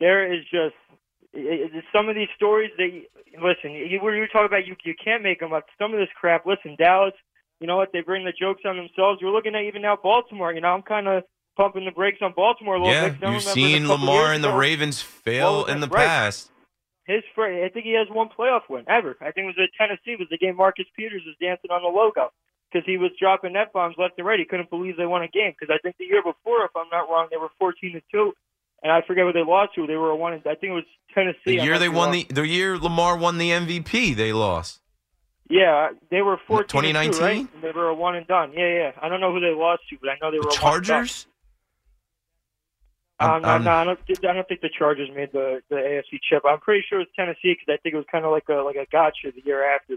[0.00, 0.74] there is just
[1.92, 2.88] some of these stories that
[3.40, 3.70] listen.
[3.70, 5.66] You were you were talking about you you can't make them up.
[5.78, 6.44] Some of this crap.
[6.44, 7.14] Listen, Dallas.
[7.60, 7.90] You know what?
[7.92, 9.20] They bring the jokes on themselves.
[9.22, 10.52] We're looking at even now Baltimore.
[10.52, 11.24] You know, I'm kind of
[11.56, 13.24] pumping the brakes on Baltimore a little Yeah, bit.
[13.24, 16.06] I you've seen Lamar and the ago, Ravens fail Well, in the right.
[16.06, 16.50] past.
[17.06, 19.16] His fir- I think he has one playoff win ever.
[19.20, 20.12] I think it was at Tennessee.
[20.12, 22.30] It was the game Marcus Peters was dancing on the logo
[22.70, 24.38] because he was dropping f bombs left and right.
[24.38, 26.88] He couldn't believe they won a game because I think the year before, if I'm
[26.92, 28.34] not wrong, they were 14 to two,
[28.82, 29.86] and I forget what they lost to.
[29.86, 30.34] They were a one.
[30.34, 31.38] I think it was Tennessee.
[31.58, 32.12] The year they won wrong.
[32.12, 34.80] the the year Lamar won the MVP, they lost.
[35.48, 37.22] Yeah, they were 14 and two, 2019?
[37.22, 37.62] right?
[37.62, 38.52] They were a one and done.
[38.52, 38.92] Yeah, yeah.
[39.00, 40.74] I don't know who they lost to, but I know they The were a one
[40.76, 40.84] and done.
[40.84, 41.26] Chargers.
[43.20, 46.20] Um, I'm- no, no, I don't, I don't think the Chargers made the the AFC
[46.22, 46.44] chip.
[46.48, 48.62] I'm pretty sure it was Tennessee because I think it was kind of like a
[48.62, 49.94] like a gotcha the year after.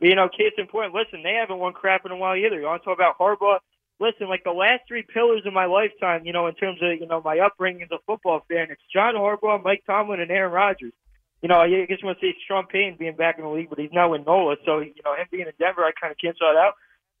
[0.00, 2.58] But you know, case in point, listen, they haven't won crap in a while either.
[2.58, 3.58] You want to talk about Harbaugh?
[4.00, 7.06] Listen, like the last three pillars of my lifetime, you know, in terms of you
[7.06, 10.92] know my upbringing as a football fan, it's John Harbaugh, Mike Tomlin, and Aaron Rodgers.
[11.42, 13.68] You know, I guess you want to say Sean Payton being back in the league,
[13.68, 16.18] but he's now in NOLA, so you know him being in Denver, I kind of
[16.18, 16.74] cancel that out.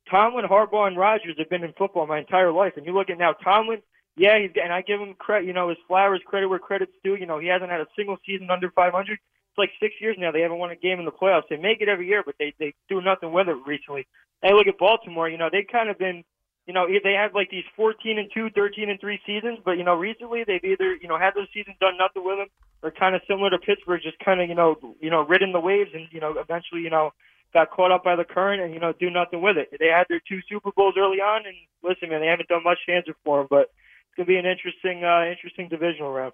[0.08, 3.18] Tomlin, Harbaugh, and Rodgers have been in football my entire life, and you look at
[3.18, 3.82] now Tomlin.
[4.16, 5.46] Yeah, he's and I give him credit.
[5.46, 7.16] You know, his flowers, credit where credit's due.
[7.16, 9.12] You know, he hasn't had a single season under 500.
[9.12, 10.30] It's like six years now.
[10.30, 11.48] They haven't won a game in the playoffs.
[11.50, 14.06] They make it every year, but they they do nothing with it recently.
[14.42, 15.28] And look at Baltimore.
[15.28, 16.22] You know, they've kind of been
[16.66, 19.82] you know, they have like these 14 and 2, 13 and 3 seasons, but you
[19.82, 22.46] know, recently they've either, you know, had those seasons done nothing with them
[22.82, 25.60] or kind of similar to Pittsburgh, just kind of, you know, you know, ridden the
[25.60, 27.12] waves and, you know, eventually, you know,
[27.52, 29.68] got caught up by the current and, you know, do nothing with it.
[29.78, 32.78] They had their two Super Bowls early on and listen, man, they haven't done much
[32.86, 33.70] to answer for them, but
[34.08, 36.32] it's to be an interesting, uh, interesting divisional round.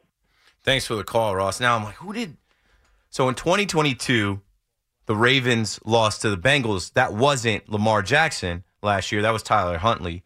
[0.62, 1.60] Thanks for the call, Ross.
[1.60, 2.36] Now I'm like, who did?
[3.10, 4.40] So in 2022,
[5.06, 6.92] the Ravens lost to the Bengals.
[6.92, 9.22] That wasn't Lamar Jackson last year.
[9.22, 10.24] That was Tyler Huntley.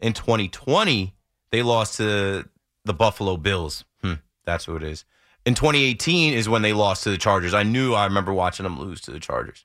[0.00, 1.14] In 2020,
[1.50, 2.48] they lost to
[2.84, 3.84] the Buffalo Bills.
[4.02, 5.04] Hmm, that's who it is.
[5.48, 7.54] In 2018 is when they lost to the Chargers.
[7.54, 9.64] I knew I remember watching them lose to the Chargers.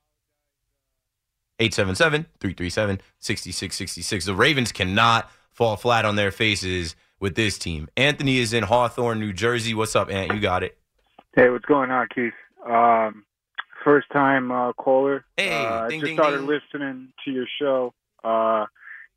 [1.59, 4.25] 877 337 6666.
[4.25, 7.89] The Ravens cannot fall flat on their faces with this team.
[7.97, 9.73] Anthony is in Hawthorne, New Jersey.
[9.73, 10.33] What's up, Ant?
[10.33, 10.77] You got it.
[11.35, 12.31] Hey, what's going on, Keith?
[12.65, 13.25] Um,
[13.83, 15.25] first time uh, caller.
[15.35, 16.47] Hey, uh, ding, I just ding, started ding.
[16.47, 17.93] listening to your show,
[18.23, 18.67] uh,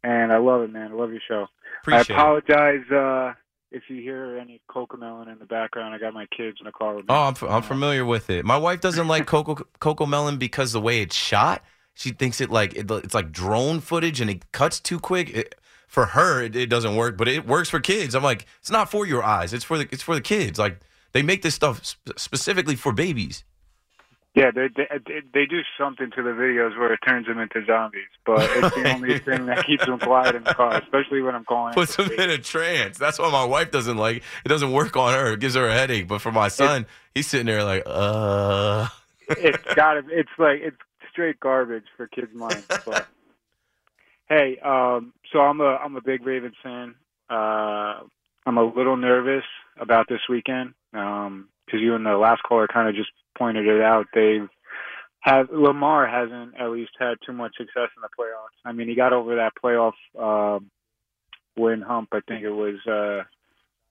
[0.02, 0.90] and I love it, man.
[0.90, 1.46] I love your show.
[1.83, 2.16] Appreciate.
[2.16, 3.35] I apologize uh,
[3.76, 5.94] if you hear any cocomelon in the background.
[5.94, 7.14] I got my kids in the car with me.
[7.14, 8.44] Oh, I'm, f- I'm uh, familiar with it.
[8.44, 11.62] My wife doesn't like Coco Coco Melon because the way it's shot.
[11.94, 15.30] She thinks it like it, it's like drone footage and it cuts too quick.
[15.30, 15.54] It,
[15.86, 18.14] for her, it, it doesn't work, but it works for kids.
[18.14, 19.52] I'm like, it's not for your eyes.
[19.52, 20.58] It's for the it's for the kids.
[20.58, 20.80] Like
[21.12, 23.44] they make this stuff sp- specifically for babies.
[24.37, 28.03] Yeah, they, they they do something to the videos where it turns them into zombies,
[28.27, 31.46] but it's the only thing that keeps them quiet in the car, especially when I'm
[31.46, 31.72] calling.
[31.72, 32.99] Puts them in a trance.
[32.99, 34.22] That's why my wife doesn't like.
[34.44, 35.33] It doesn't work on her.
[35.33, 36.07] It gives her a headache.
[36.07, 38.88] But for my son, he's sitting there like, uh.
[39.27, 40.77] it's got It's like it's
[41.11, 42.66] straight garbage for kids' minds.
[42.85, 43.09] But
[44.29, 46.94] hey, um, so I'm a I'm a big Ravens fan.
[47.31, 48.01] Uh,
[48.44, 49.44] I'm a little nervous
[49.81, 54.07] about this weekend because you and the last caller kind of just pointed it out.
[54.14, 54.49] They've
[55.27, 58.55] have Lamar hasn't at least had too much success in the playoffs.
[58.64, 60.70] I mean, he got over that playoff um,
[61.57, 62.11] win hump.
[62.12, 63.25] I think it was uh,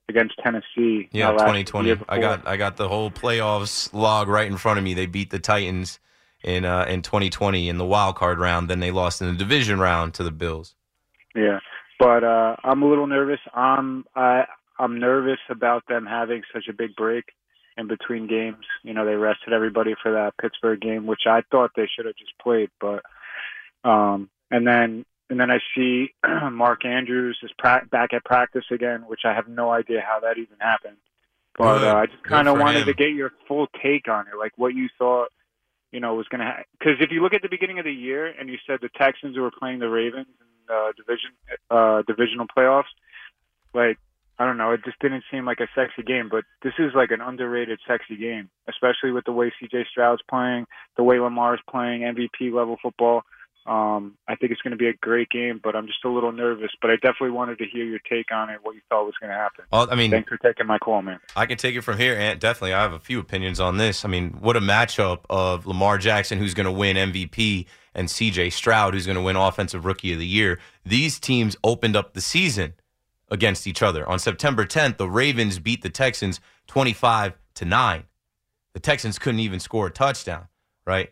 [0.07, 1.09] against Tennessee.
[1.11, 2.03] Yeah, uh, last- the 2020.
[2.07, 4.93] I got I got the whole playoffs log right in front of me.
[4.93, 5.99] They beat the Titans
[6.41, 8.69] in uh, in 2020 in the wild card round.
[8.69, 10.73] Then they lost in the division round to the Bills.
[11.35, 11.59] Yeah,
[11.99, 13.41] but uh, I'm a little nervous.
[13.53, 14.45] I'm I,
[14.79, 17.25] I'm nervous about them having such a big break
[17.77, 18.65] in between games.
[18.83, 22.15] You know, they rested everybody for that Pittsburgh game, which I thought they should have
[22.15, 22.69] just played.
[22.79, 23.03] But
[23.83, 26.13] um, and then and then I see
[26.51, 30.37] Mark Andrews is pra- back at practice again, which I have no idea how that
[30.37, 30.97] even happened.
[31.57, 31.87] But Good.
[31.87, 32.87] uh, I just kind of wanted him.
[32.87, 35.29] to get your full take on it, like what you thought
[35.95, 38.25] you know, was going to because if you look at the beginning of the year
[38.27, 41.31] and you said the Texans were playing the Ravens in uh, division
[41.71, 42.91] uh, divisional playoffs,
[43.73, 43.97] like
[44.37, 46.29] I don't know, it just didn't seem like a sexy game.
[46.29, 49.85] But this is like an underrated sexy game, especially with the way C.J.
[49.89, 50.65] Stroud's playing,
[50.97, 53.23] the way Lamar's playing MVP level football.
[53.65, 56.31] Um, I think it's going to be a great game, but I'm just a little
[56.31, 56.69] nervous.
[56.81, 59.31] But I definitely wanted to hear your take on it, what you thought was going
[59.31, 59.65] to happen.
[59.71, 61.19] Well, I mean, Thanks for taking my call, man.
[61.35, 64.05] I can take it from here, and definitely, I have a few opinions on this.
[64.05, 68.51] I mean, what a matchup of Lamar Jackson, who's going to win MVP, and C.J.
[68.51, 70.59] Stroud, who's going to win Offensive Rookie of the Year.
[70.85, 72.73] These teams opened up the season
[73.29, 74.07] against each other.
[74.07, 78.03] On September 10th, the Ravens beat the Texans 25 to nine.
[78.73, 80.47] The Texans couldn't even score a touchdown,
[80.85, 81.11] right?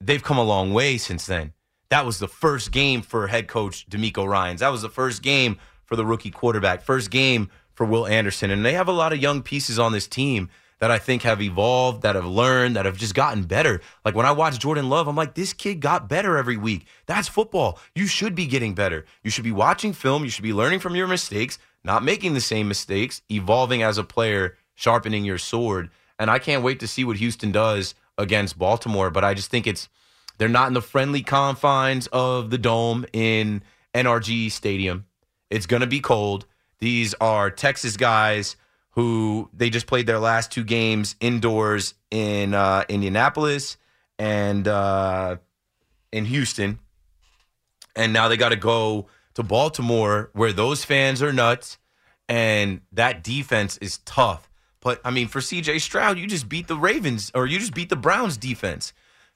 [0.00, 1.52] They've come a long way since then.
[1.90, 4.60] That was the first game for head coach DeMeco Ryans.
[4.60, 8.50] That was the first game for the rookie quarterback, first game for Will Anderson.
[8.50, 10.48] And they have a lot of young pieces on this team
[10.82, 13.80] that I think have evolved, that have learned, that have just gotten better.
[14.04, 16.86] Like when I watch Jordan Love, I'm like, this kid got better every week.
[17.06, 17.78] That's football.
[17.94, 19.04] You should be getting better.
[19.22, 20.24] You should be watching film.
[20.24, 24.02] You should be learning from your mistakes, not making the same mistakes, evolving as a
[24.02, 25.88] player, sharpening your sword.
[26.18, 29.08] And I can't wait to see what Houston does against Baltimore.
[29.08, 29.88] But I just think it's
[30.38, 33.62] they're not in the friendly confines of the dome in
[33.94, 35.06] NRG Stadium.
[35.48, 36.44] It's going to be cold.
[36.80, 38.56] These are Texas guys
[38.92, 43.76] who they just played their last two games indoors in uh, Indianapolis
[44.18, 45.36] and uh,
[46.12, 46.78] in Houston,
[47.96, 51.78] and now they got to go to Baltimore where those fans are nuts
[52.28, 54.48] and that defense is tough.
[54.80, 57.88] But I mean, for CJ Stroud, you just beat the Ravens or you just beat
[57.88, 58.92] the Browns defense.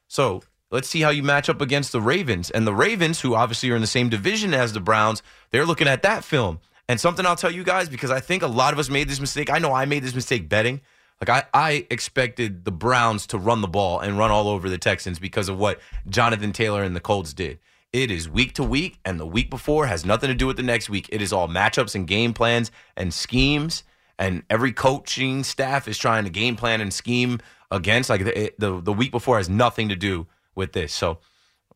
[0.08, 2.50] So Let's see how you match up against the Ravens.
[2.50, 5.86] And the Ravens, who obviously are in the same division as the Browns, they're looking
[5.86, 6.58] at that film.
[6.88, 9.20] And something I'll tell you guys, because I think a lot of us made this
[9.20, 9.50] mistake.
[9.50, 10.80] I know I made this mistake betting.
[11.20, 14.78] Like I, I expected the Browns to run the ball and run all over the
[14.78, 17.58] Texans because of what Jonathan Taylor and the Colts did.
[17.92, 20.62] It is week to week, and the week before has nothing to do with the
[20.62, 21.08] next week.
[21.10, 23.84] It is all matchups and game plans and schemes,
[24.18, 28.10] and every coaching staff is trying to game plan and scheme against.
[28.10, 30.92] Like the the, the week before has nothing to do with this.
[30.92, 31.18] So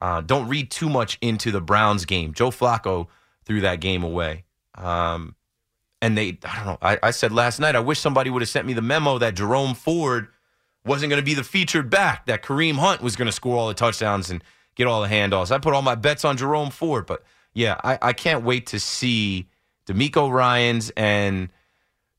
[0.01, 2.35] uh, don't read too much into the Browns game.
[2.35, 3.07] Joe Flacco
[3.47, 4.45] threw that game away.
[4.75, 5.35] Um,
[6.03, 8.49] and they, I don't know, I, I said last night, I wish somebody would have
[8.49, 10.29] sent me the memo that Jerome Ford
[10.85, 13.69] wasn't going to be the featured back, that Kareem Hunt was going to score all
[13.69, 14.43] the touchdowns and
[14.75, 15.51] get all the handoffs.
[15.51, 18.81] I put all my bets on Jerome Ford, but yeah, I, I can't wait to
[18.81, 19.47] see
[19.87, 21.51] DeMeco Ryans and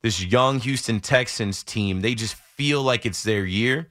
[0.02, 2.02] this young Houston Texans team.
[2.02, 3.88] They just feel like it's their year.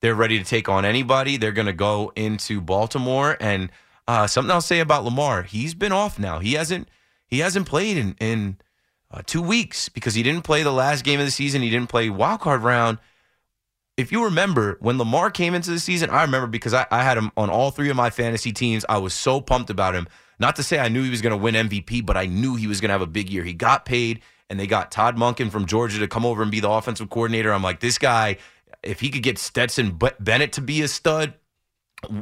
[0.00, 1.36] They're ready to take on anybody.
[1.36, 3.36] They're going to go into Baltimore.
[3.40, 3.70] And
[4.06, 6.38] uh, something I'll say about Lamar, he's been off now.
[6.38, 6.88] He hasn't
[7.30, 8.58] he hasn't played in in
[9.10, 11.62] uh, two weeks because he didn't play the last game of the season.
[11.62, 12.98] He didn't play wild card round.
[13.96, 17.18] If you remember when Lamar came into the season, I remember because I, I had
[17.18, 18.84] him on all three of my fantasy teams.
[18.88, 20.08] I was so pumped about him.
[20.38, 22.66] Not to say I knew he was going to win MVP, but I knew he
[22.66, 23.44] was going to have a big year.
[23.44, 26.60] He got paid, and they got Todd Monken from Georgia to come over and be
[26.60, 27.52] the offensive coordinator.
[27.52, 28.38] I'm like, this guy,
[28.82, 31.34] if he could get Stetson Bennett to be a stud,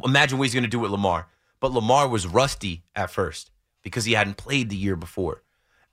[0.05, 1.29] imagine what he's going to do with Lamar.
[1.61, 3.53] But Lamar was rusty at first
[3.89, 5.43] because he hadn't played the year before.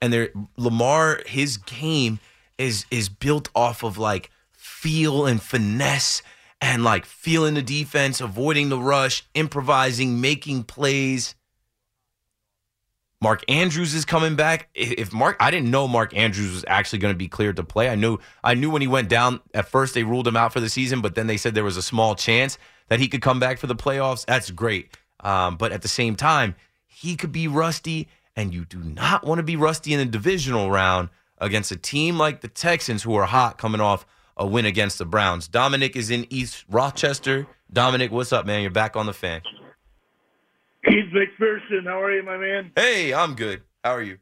[0.00, 2.20] And there Lamar his game
[2.58, 6.22] is is built off of like feel and finesse
[6.60, 11.34] and like feeling the defense, avoiding the rush, improvising, making plays.
[13.20, 14.68] Mark Andrews is coming back.
[14.74, 17.88] If Mark, I didn't know Mark Andrews was actually going to be cleared to play.
[17.88, 19.40] I knew, I knew when he went down.
[19.54, 21.78] At first, they ruled him out for the season, but then they said there was
[21.78, 24.26] a small chance that he could come back for the playoffs.
[24.26, 24.96] That's great.
[25.20, 26.56] Um, but at the same time,
[26.98, 30.70] he could be rusty, and you do not want to be rusty in the divisional
[30.70, 34.96] round against a team like the Texans, who are hot coming off a win against
[34.96, 35.46] the Browns.
[35.46, 37.46] Dominic is in East Rochester.
[37.70, 38.62] Dominic, what's up, man?
[38.62, 39.42] You're back on the fan.
[40.86, 42.72] Keith McPherson, how are you, my man?
[42.74, 43.60] Hey, I'm good.
[43.84, 44.16] How are you?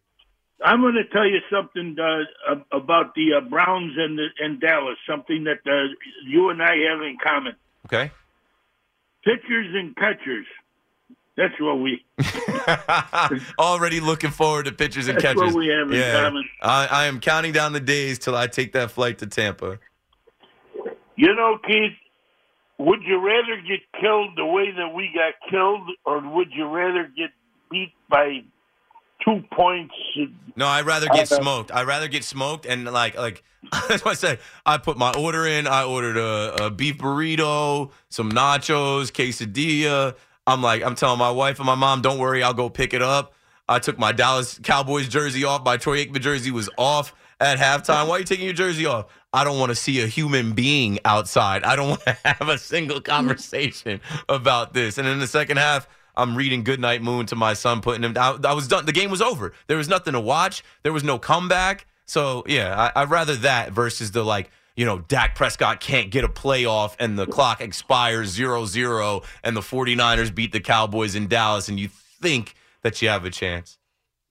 [0.64, 4.96] I'm going to tell you something uh, about the uh, Browns and the, and Dallas.
[5.08, 5.94] Something that uh,
[6.26, 7.54] you and I have in common.
[7.86, 8.10] Okay.
[9.24, 10.46] Pitchers and catchers.
[11.36, 12.04] That's what we.
[13.58, 15.52] Already looking forward to pitchers and That's catchers.
[15.52, 16.22] what we have in yeah.
[16.22, 16.44] common.
[16.62, 19.78] I, I am counting down the days till I take that flight to Tampa.
[21.16, 21.92] You know, Keith,
[22.78, 27.04] would you rather get killed the way that we got killed, or would you rather
[27.16, 27.30] get
[27.70, 28.40] beat by
[29.24, 29.94] two points?
[30.56, 31.72] No, I'd rather get Uh, smoked.
[31.72, 33.42] I'd rather get smoked and like like
[33.88, 34.38] that's what I said.
[34.66, 35.66] I put my order in.
[35.66, 40.14] I ordered a, a beef burrito, some nachos, quesadilla.
[40.46, 43.02] I'm like, I'm telling my wife and my mom, don't worry, I'll go pick it
[43.02, 43.34] up.
[43.68, 45.64] I took my Dallas Cowboys jersey off.
[45.64, 48.08] My Troy Aikman jersey was off at halftime.
[48.08, 49.06] Why are you taking your jersey off?
[49.32, 51.64] I don't want to see a human being outside.
[51.64, 54.98] I don't want to have a single conversation about this.
[54.98, 58.44] And in the second half, I'm reading Goodnight Moon to my son, putting him down.
[58.44, 58.86] I was done.
[58.86, 59.52] The game was over.
[59.66, 60.62] There was nothing to watch.
[60.82, 61.86] There was no comeback.
[62.06, 66.24] So yeah, I, I'd rather that versus the like, you know, Dak Prescott can't get
[66.24, 71.68] a playoff and the clock expires 0-0 and the 49ers beat the Cowboys in Dallas
[71.68, 73.78] and you think that you have a chance.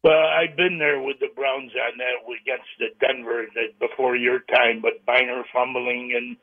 [0.03, 3.45] Well, I've been there with the Browns on that against the Denver
[3.79, 6.35] before your time, but Byner fumbling and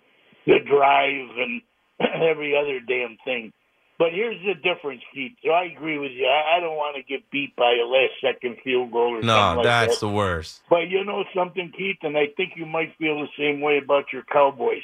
[0.47, 1.61] the drive and
[2.01, 3.53] every other damn thing.
[4.01, 5.33] But here's the difference, Keith.
[5.45, 6.25] So I agree with you.
[6.27, 9.35] I, I don't want to get beat by a last second field goal or No,
[9.35, 10.07] something like that's that.
[10.07, 10.63] the worst.
[10.71, 14.07] But you know something, Keith, and I think you might feel the same way about
[14.11, 14.81] your Cowboys.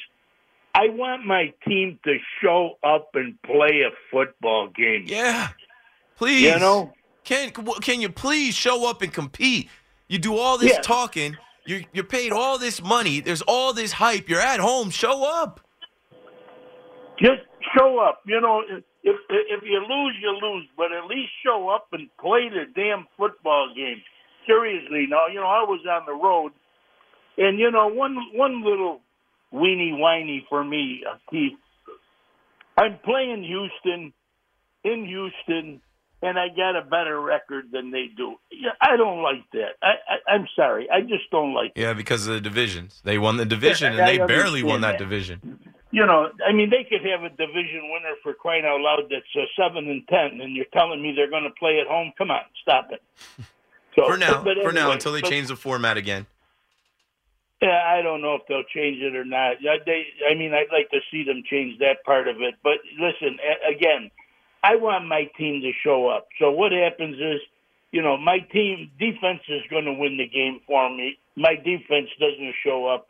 [0.75, 5.05] I want my team to show up and play a football game.
[5.07, 5.49] Yeah.
[6.19, 6.43] Please.
[6.43, 6.93] You know?
[7.25, 9.71] Can can you please show up and compete?
[10.09, 10.83] You do all this Yeah.
[10.83, 11.39] talking.
[11.65, 13.21] You're you're paid all this money.
[13.21, 14.29] There's all this hype.
[14.29, 14.91] You're at home.
[14.91, 15.61] Show up.
[17.19, 17.41] Just
[17.77, 18.21] show up.
[18.27, 18.63] You know,
[19.07, 23.07] if if you lose, you lose, but at least show up and play the damn
[23.17, 24.03] football game.
[24.47, 26.53] Seriously, now you know I was on the road,
[27.39, 29.01] and you know one one little
[29.55, 31.59] weenie whiny for me, uh, Keith.
[32.77, 34.13] I'm playing Houston
[34.85, 35.81] in Houston,
[36.23, 38.37] and I got a better record than they do.
[38.51, 39.77] Yeah, I don't like that.
[39.83, 41.73] I, I I'm sorry, I just don't like.
[41.77, 43.01] Yeah, because of the divisions.
[43.05, 44.99] They won the division Yeah, and I they barely won that that.
[44.99, 45.59] division.
[45.91, 49.25] you know, I mean, they could have a division winner for crying out loud that's
[49.37, 52.13] uh, seven and ten, and you're telling me they're going to play at home?
[52.19, 53.03] Come on, stop it.
[53.95, 56.27] So, For now, but for now until they so- change the format again.
[57.63, 59.63] Yeah, I don't know if they'll change it or not.
[59.63, 62.57] Yeah, They, I mean, I'd like to see them change that part of it.
[62.63, 64.11] But listen, again,
[64.63, 66.29] I want my team to show up.
[66.39, 67.41] So what happens is,
[67.93, 71.19] you know, my team defense is going to win the game for me.
[71.37, 73.09] My defense doesn't show up.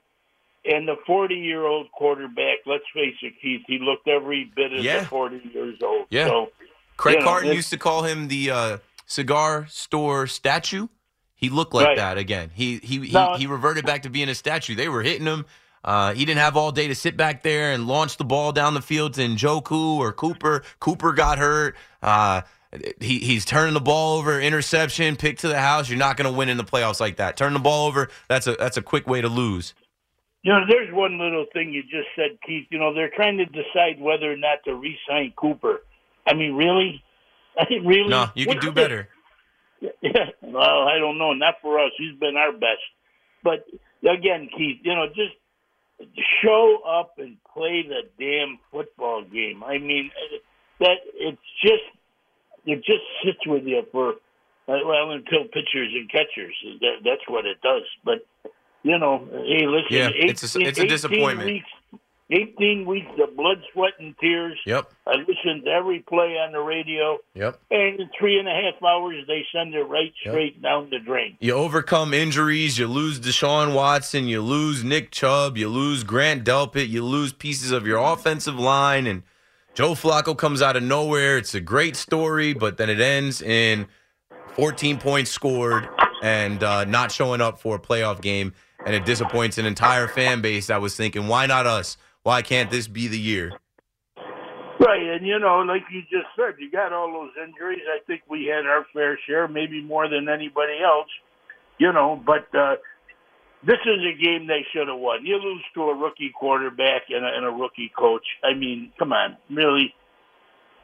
[0.64, 4.84] And the 40 year old quarterback, let's face it, Keith, he looked every bit of
[4.84, 5.04] Yeah.
[5.06, 6.06] 40 years old.
[6.10, 6.26] Yeah.
[6.26, 6.50] So,
[6.96, 10.88] Craig you know, Carton used to call him the uh, cigar store statue.
[11.36, 11.96] He looked like Right.
[11.98, 12.50] that again.
[12.54, 13.34] He he he, No.
[13.36, 14.74] he reverted back to being a statue.
[14.74, 15.44] They were hitting him.
[15.86, 18.74] Uh, he didn't have all day to sit back there and launch the ball down
[18.74, 20.62] the field to Njoku or Cooper.
[20.80, 21.76] Cooper got hurt.
[22.02, 22.42] Uh,
[23.00, 25.88] he he's turning the ball over, interception, pick to the house.
[25.88, 27.36] You're not going to win in the playoffs like that.
[27.36, 28.08] Turn the ball over.
[28.28, 29.72] That's a that's a quick way to lose.
[30.42, 32.66] You know, there's one little thing you just said, Keith.
[32.70, 35.82] You know, they're trying to decide whether or not to re-sign Cooper.
[36.26, 37.02] I mean, really?
[37.58, 38.08] I mean, really?
[38.08, 39.08] No, you can What- do better.
[40.00, 41.34] Yeah, well, I don't know.
[41.34, 41.92] Not for us.
[41.98, 42.80] He's been our best.
[43.44, 43.66] But
[44.08, 45.34] again, Keith, you know, just
[46.42, 49.62] show up and play the damn football game.
[49.64, 50.10] I mean,
[50.80, 51.82] that it's just
[52.66, 54.10] it just sits with you for
[54.68, 56.54] uh, well until pitchers and catchers.
[56.80, 57.82] That, that's what it does.
[58.04, 58.26] But
[58.82, 61.46] you know, hey, listen, Yeah, it's a- it's a disappointment.
[61.46, 61.66] Weeks,
[62.28, 64.58] Eighteen weeks of blood, sweat, and tears.
[64.66, 64.90] Yep.
[65.06, 67.18] I listened to every play on the radio.
[67.34, 67.60] Yep.
[67.70, 70.32] And in three and a half hours, they send it right Yep.
[70.34, 71.36] straight down the drain.
[71.38, 72.78] You overcome injuries.
[72.78, 74.26] You lose Deshaun Watson.
[74.26, 75.56] You lose Nick Chubb.
[75.56, 76.88] You lose Grant Delpit.
[76.88, 79.06] You lose pieces of your offensive line.
[79.06, 79.22] And
[79.74, 81.38] Joe Flacco comes out of nowhere.
[81.38, 83.86] It's a great story, but then it ends in
[84.54, 85.88] 14 points scored
[86.24, 88.52] and uh, not showing up for a playoff game.
[88.84, 91.96] And it disappoints an entire fan base that was thinking, why not us?
[92.26, 93.52] Why can't this be the year?
[94.80, 97.82] Right, and you know, like you just said, you got all those injuries.
[97.88, 101.06] I think we had our fair share, maybe more than anybody else.
[101.78, 102.74] You know, but uh,
[103.64, 105.24] this is a game they should have won.
[105.24, 108.26] You lose to a rookie quarterback and a, and a rookie coach.
[108.42, 109.94] I mean, come on, really?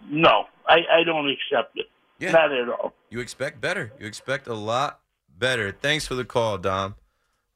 [0.08, 1.86] No, I, I don't accept it.
[2.20, 2.30] Yeah.
[2.30, 2.92] Not at all.
[3.10, 3.92] You expect better.
[3.98, 5.00] You expect a lot
[5.36, 5.72] better.
[5.72, 6.94] Thanks for the call, Dom.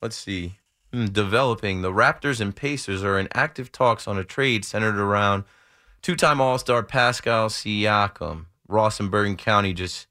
[0.03, 0.59] Let's see.
[1.05, 1.83] Developing.
[1.83, 5.45] The Raptors and Pacers are in active talks on a trade centered around
[6.01, 8.47] two time All Star Pascal Siakam.
[8.67, 10.07] Ross and Bergen County just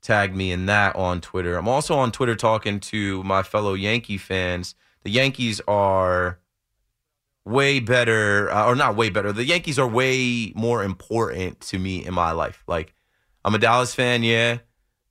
[0.00, 1.56] tagged me in that on Twitter.
[1.56, 4.74] I'm also on Twitter talking to my fellow Yankee fans.
[5.02, 6.38] The Yankees are
[7.44, 9.32] way better, uh, or not way better.
[9.32, 12.64] The Yankees are way more important to me in my life.
[12.66, 12.94] Like,
[13.44, 14.58] I'm a Dallas fan, yeah,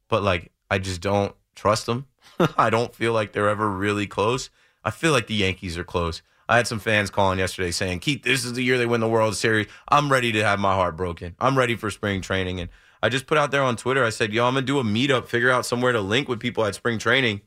[0.07, 2.07] but like, I just don't trust them.
[2.57, 4.49] I don't feel like they're ever really close.
[4.89, 6.23] I feel like the Yankees are close.
[6.47, 9.07] I had some fans calling yesterday saying, Keith, this is the year they win the
[9.07, 9.67] World Series.
[9.87, 11.35] I'm ready to have my heart broken.
[11.39, 12.59] I'm ready for spring training.
[12.59, 12.71] And
[13.03, 14.83] I just put out there on Twitter, I said, yo, I'm going to do a
[14.83, 17.41] meetup, figure out somewhere to link with people at spring training.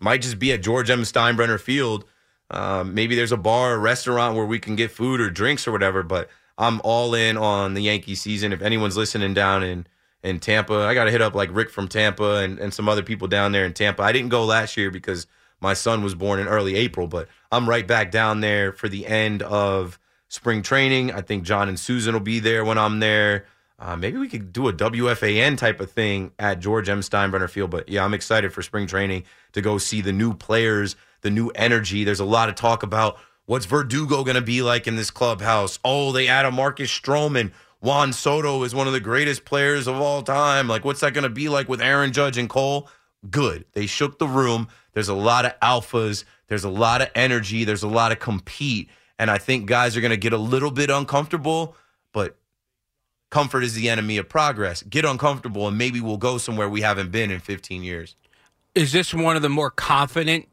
[0.00, 1.00] Might just be at George M.
[1.00, 2.04] Steinbrenner Field.
[2.52, 5.72] Um, maybe there's a bar or restaurant where we can get food or drinks or
[5.72, 8.52] whatever, but I'm all in on the Yankee season.
[8.52, 9.88] If anyone's listening down in,
[10.22, 13.02] in Tampa, I got to hit up like Rick from Tampa and, and some other
[13.02, 14.04] people down there in Tampa.
[14.04, 15.26] I didn't go last year because
[15.64, 19.06] my son was born in early April, but I'm right back down there for the
[19.06, 19.98] end of
[20.28, 21.10] spring training.
[21.10, 23.46] I think John and Susan will be there when I'm there.
[23.78, 27.00] Uh, maybe we could do a WFAN type of thing at George M.
[27.00, 27.70] Steinbrenner Field.
[27.70, 31.48] But yeah, I'm excited for spring training to go see the new players, the new
[31.54, 32.04] energy.
[32.04, 35.78] There's a lot of talk about what's Verdugo going to be like in this clubhouse.
[35.82, 37.52] Oh, they add a Marcus Stroman.
[37.80, 40.68] Juan Soto is one of the greatest players of all time.
[40.68, 42.88] Like, what's that going to be like with Aaron Judge and Cole?
[43.30, 43.64] Good.
[43.72, 44.68] They shook the room.
[44.94, 46.24] There's a lot of alphas.
[46.48, 47.64] There's a lot of energy.
[47.64, 48.88] There's a lot of compete.
[49.18, 51.76] And I think guys are going to get a little bit uncomfortable,
[52.12, 52.36] but
[53.30, 54.82] comfort is the enemy of progress.
[54.82, 58.16] Get uncomfortable, and maybe we'll go somewhere we haven't been in 15 years.
[58.74, 60.48] Is this one of the more confident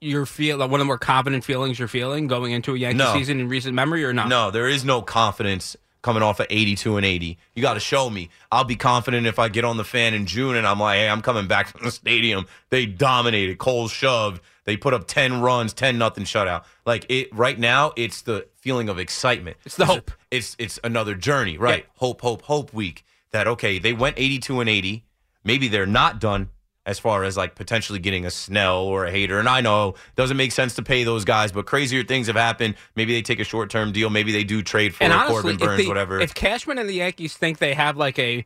[0.00, 2.98] you're feel like one of the more confident feelings you're feeling going into a Yankee
[2.98, 3.12] No.
[3.14, 4.28] season in recent memory or not?
[4.28, 7.38] No, there is no confidence coming off of 82 and 80.
[7.54, 8.28] You got to show me.
[8.50, 11.08] I'll be confident if I get on the fan in June and I'm like, hey,
[11.08, 12.46] I'm coming back from the stadium.
[12.70, 13.58] They dominated.
[13.58, 14.42] Cole shoved.
[14.64, 16.64] They put up 10 runs, 10 nothing shutout.
[16.84, 19.56] Like it right now, it's the feeling of excitement.
[19.64, 20.10] It's the hope.
[20.30, 21.86] It's it's another journey, right?
[21.96, 23.04] Hope, hope, hope week.
[23.32, 25.04] That okay, they went 82 and 80.
[25.44, 26.50] Maybe they're not done
[26.84, 29.38] as far as like potentially getting a Snell or a Hader.
[29.38, 32.34] And I know it doesn't make sense to pay those guys, but crazier things have
[32.36, 32.74] happened.
[32.96, 34.10] Maybe they take a short term deal.
[34.10, 36.20] Maybe they do trade for honestly, Corbin Burnes, the- whatever.
[36.20, 38.44] if Cashman and the Yankees think they have like a,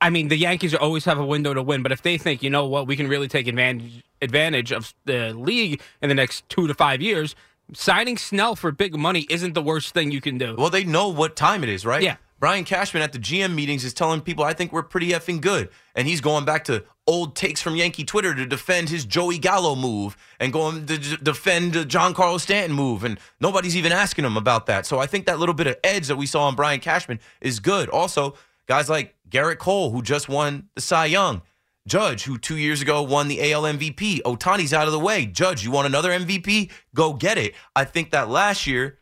[0.00, 2.50] I mean, the Yankees always have a window to win, but if they think, you
[2.50, 6.66] know what, we can really take advantage advantage of the league in the next two
[6.68, 7.34] to five years,
[7.72, 10.54] signing Snell for big money isn't the worst thing you can do.
[10.58, 12.02] Well, they know what time it is, right?
[12.02, 12.16] Yeah.
[12.40, 15.70] Brian Cashman at the GM meetings is telling people, I think we're pretty effing good.
[15.96, 19.74] And he's going back to old takes from Yankee Twitter to defend his Joey Gallo
[19.74, 24.66] move and going to defend the Giancarlo Stanton move, and nobody's even asking him about
[24.66, 24.84] that.
[24.84, 27.58] So I think that little bit of edge that we saw on Brian Cashman is
[27.58, 27.88] good.
[27.88, 28.36] Also,
[28.66, 31.42] guys like Gerrit Cole, who just won the Cy Young.
[31.86, 34.20] Judge, who two years ago won the AL MVP.
[34.20, 35.24] Ohtani's out of the way.
[35.24, 36.70] Judge, you want another MVP?
[36.94, 37.54] Go get it.
[37.74, 38.98] I think that last year,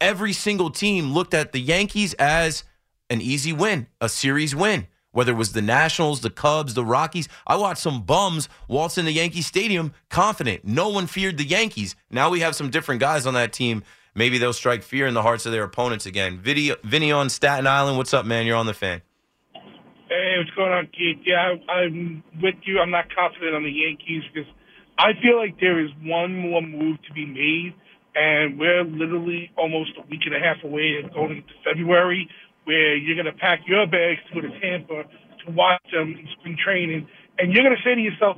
[0.00, 2.64] every single team looked at the Yankees as
[3.08, 4.88] an easy win, a series win.
[5.14, 9.04] Whether it was the Nationals, the Cubs, the Rockies, I watched some bums waltz in
[9.04, 10.64] the Yankee Stadium confident.
[10.64, 11.94] No one feared the Yankees.
[12.10, 13.84] Now we have some different guys on that team.
[14.16, 16.40] Maybe they'll strike fear in the hearts of their opponents again.
[16.40, 18.44] Vinny, Vinny on Staten Island, what's up, man?
[18.44, 19.02] You're on the fan.
[19.54, 21.18] Hey, what's going on, Keith?
[21.24, 22.80] Yeah, I, I'm with you.
[22.80, 24.50] I'm not confident on the Yankees because
[24.98, 27.74] I feel like there is one more move to be made,
[28.16, 32.28] and we're literally almost a week and a half away of going into February,
[32.64, 35.04] where you're going to pack your bags to go to Tampa
[35.44, 37.08] to watch them in spring training,
[37.38, 38.36] and you're going to say to yourself,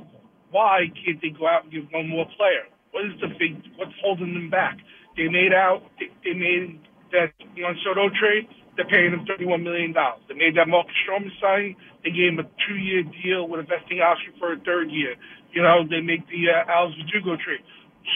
[0.51, 2.67] why can't they go out and get one more player?
[2.91, 3.59] What is the big?
[3.75, 4.77] What's holding them back?
[5.15, 5.83] They made out.
[5.99, 6.79] They, they made
[7.11, 8.47] that Juan Soto trade.
[8.75, 9.93] They're paying him $31 million.
[10.29, 11.75] They made that Marcus Stroman signing.
[12.03, 15.15] They gave him a two-year deal with a vesting option for a third year.
[15.51, 17.65] You know, they make the uh, Alex Verdugo trade.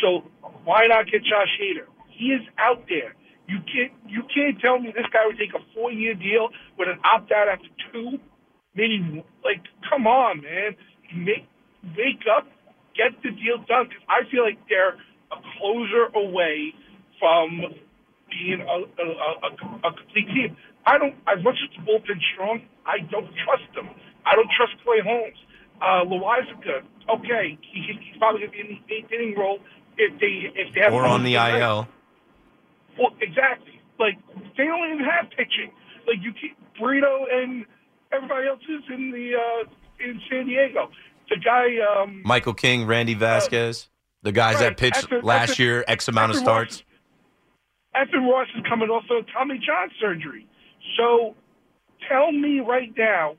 [0.05, 0.29] So
[0.63, 1.89] why not get Josh Hader?
[2.13, 3.17] He is out there.
[3.51, 6.47] You can't you can't tell me this guy would take a four-year deal
[6.79, 8.15] with an opt-out after two.
[8.75, 10.79] Maybe like, come on, man.
[11.11, 11.43] Make
[11.97, 12.47] wake up,
[12.95, 13.91] get the deal done.
[13.91, 14.95] Because I feel like they're
[15.35, 16.71] a closer away
[17.19, 17.75] from
[18.31, 19.05] being a, a,
[19.43, 19.49] a,
[19.83, 20.55] a complete team.
[20.85, 23.89] I don't, as much as the bullpen's strong, I don't trust them.
[24.25, 25.37] I don't trust Clay Holmes.
[25.81, 29.59] Uh, Loáisiga, okay, he, he's probably going to be in the eighth inning role
[29.97, 31.35] if they if they have Or on the.
[31.35, 31.87] IL.
[33.01, 33.81] Well, exactly.
[33.99, 34.17] Like
[34.57, 35.71] they don't even have pitching.
[36.07, 37.65] Like you keep Burrito and
[38.13, 40.89] everybody else is in the uh, in San Diego.
[41.29, 43.89] The guy, um, Michael King, Randy Vasquez,
[44.21, 44.61] the guys right.
[44.69, 46.83] that pitched After- last after- year, X amount of Ross- starts.
[47.95, 50.47] Evan Ross is coming off of Tommy John surgery.
[50.97, 51.35] So
[52.09, 53.31] tell me right now,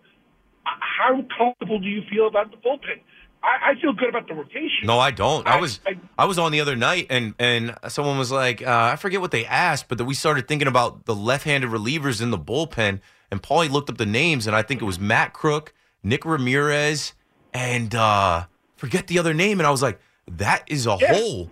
[0.66, 3.00] uh, how comfortable do you feel about the bullpen?
[3.42, 4.84] I, I feel good about the rotation.
[4.84, 5.46] No, I don't.
[5.46, 8.62] I I- was I- I was on the other night, and and someone was like,
[8.62, 12.22] uh, I forget what they asked, but then we started thinking about the left-handed relievers
[12.22, 15.32] in the bullpen, and Paulie looked up the names, and I think it was Matt
[15.32, 15.72] Krook,
[16.02, 17.14] Nick Ramirez,
[17.52, 18.44] and uh,
[18.76, 21.50] forget the other name, and I was like, that is a hole.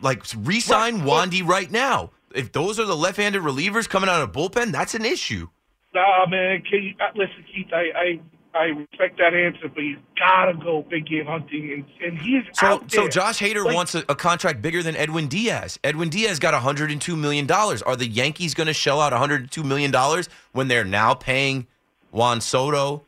[0.00, 2.10] Like, resign Wandy right now.
[2.34, 5.48] If those are the left-handed relievers coming out of bullpen, that's an issue.
[5.94, 6.62] Nah, man.
[6.70, 8.20] Keith, uh, listen, Keith, I, I
[8.58, 12.66] I respect that answer, but you gotta go big game hunting, and and he's So,
[12.66, 13.10] out so there.
[13.10, 15.78] Josh Hader Like, wants a, a contract bigger than Edwin Diaz.
[15.84, 17.82] Edwin Diaz got 102 million dollars.
[17.82, 21.66] Are the Yankees going to shell out 102 million dollars when they're now paying
[22.12, 23.04] Juan Soto,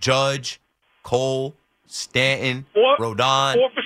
[0.00, 0.60] Judge,
[1.02, 1.54] Cole,
[1.86, 3.54] Stanton, four, Rodon?
[3.54, 3.82] four for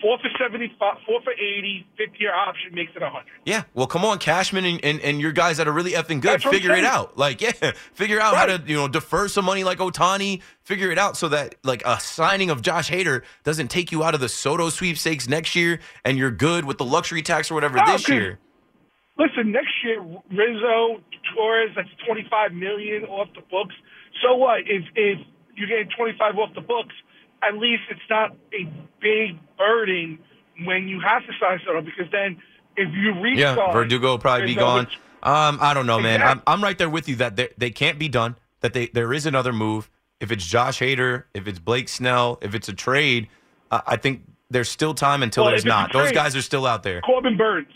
[0.00, 3.30] four for seventy-five, four for eighty, fifth year option makes it a hundred.
[3.44, 6.40] Yeah, well, come on, Cashman and, and, and your guys that are really effing good,
[6.40, 7.16] That's figure it out.
[7.18, 10.42] Like, yeah, figure out how to you know defer some money like Ohtani.
[10.62, 14.14] Figure it out so that like a signing of Josh Hader doesn't take you out
[14.14, 17.76] of the Soto sweepstakes next year, and you're good with the luxury tax or whatever
[17.78, 18.38] No, this year.
[19.18, 21.02] Listen, next year Rizzo,
[21.34, 23.74] Torres, that's twenty-five million off the books.
[24.22, 24.60] So what?
[24.60, 25.18] If if
[25.56, 26.94] you're getting twenty-five off the books,
[27.42, 28.64] at least it's not a
[29.00, 30.18] big burden
[30.64, 32.36] when you have to sign Soto because then
[32.76, 34.84] if you reach Yeah, Verdugo will probably be gone.
[34.86, 36.22] which- Um, I don't know, man.
[36.22, 38.36] I'm, I'm right there with you that they, they can't be done.
[38.60, 39.88] That they there is another move.
[40.20, 43.28] If it's Josh Hader, if it's Blake Snell, if it's a trade,
[43.70, 45.92] uh, I think there's still time until Well, there's not.
[45.92, 47.00] Those trade- guys are still out there.
[47.02, 47.66] Corbin Burnes.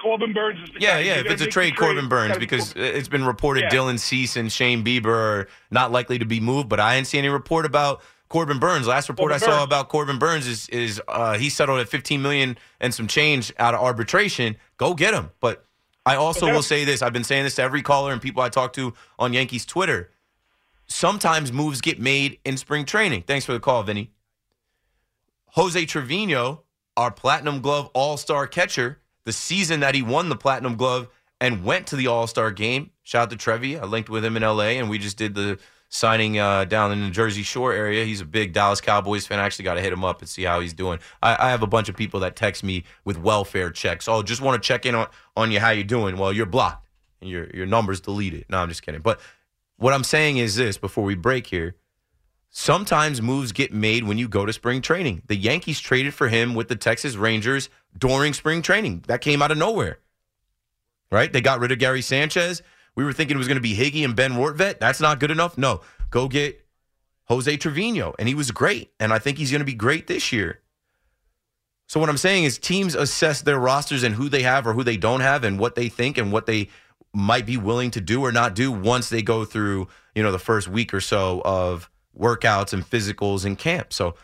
[0.00, 1.00] Corbin Burnes is the Yeah, guy.
[1.00, 1.12] yeah.
[1.18, 3.70] If it's a trade, Corbin Burnes be because Corbin- it's been reported Yeah.
[3.70, 7.18] Dylan Cease and Shane Bieber are not likely to be moved, but I didn't see
[7.18, 8.86] any report about Corbin Burnes.
[8.86, 9.64] Last report Corbin I saw Burnes.
[9.64, 13.74] about Corbin Burnes is is uh, he settled at 15 million and some change out
[13.74, 14.56] of arbitration.
[14.76, 15.30] Go get him.
[15.40, 15.64] But
[16.04, 18.48] I also will say this: I've been saying this to every caller and people I
[18.48, 20.10] talk to on Yankees Twitter.
[20.86, 23.24] Sometimes moves get made in spring training.
[23.26, 24.10] Thanks for the call, Vinny.
[25.52, 26.62] Jose Trevino,
[26.96, 31.08] our platinum glove all star catcher, the season that he won the platinum glove
[31.40, 32.90] and went to the all star game.
[33.02, 33.78] Shout out to Trevi.
[33.78, 35.58] I linked with him in LA and we just did the
[35.88, 38.04] signing uh, down in the Jersey Shore area.
[38.04, 39.38] He's a big Dallas Cowboys fan.
[39.38, 40.98] I actually got to hit him up and see how he's doing.
[41.22, 44.08] I, I have a bunch of people that text me with welfare checks.
[44.08, 46.16] Oh, just want to check in on, on you, how you doing?
[46.18, 46.88] Well, you're blocked
[47.20, 48.44] and your, your number's deleted.
[48.48, 49.00] No, I'm just kidding.
[49.00, 49.20] But
[49.76, 51.76] what I'm saying is this before we break here.
[52.50, 55.22] Sometimes moves get made when you go to spring training.
[55.26, 59.04] The Yankees traded for him with the Texas Rangers during spring training.
[59.06, 59.98] That came out of nowhere.
[61.10, 61.30] Right?
[61.32, 62.62] They got rid of Gary Sanchez.
[62.98, 64.80] We were thinking it was going to be Higgy and Ben Rortvedt.
[64.80, 65.56] That's not good enough.
[65.56, 65.82] No.
[66.10, 66.66] Go get
[67.26, 68.90] Jose Trevino, and he was great.
[68.98, 70.58] And I think he's going to be great this year.
[71.86, 74.82] So what I'm saying is teams assess their rosters and who they have or who
[74.82, 76.70] they don't have and what they think and what they
[77.14, 79.86] might be willing to do or not do once they go through,
[80.16, 81.88] you know, the first week or so of
[82.18, 83.92] workouts and physicals and camp.
[83.92, 84.16] So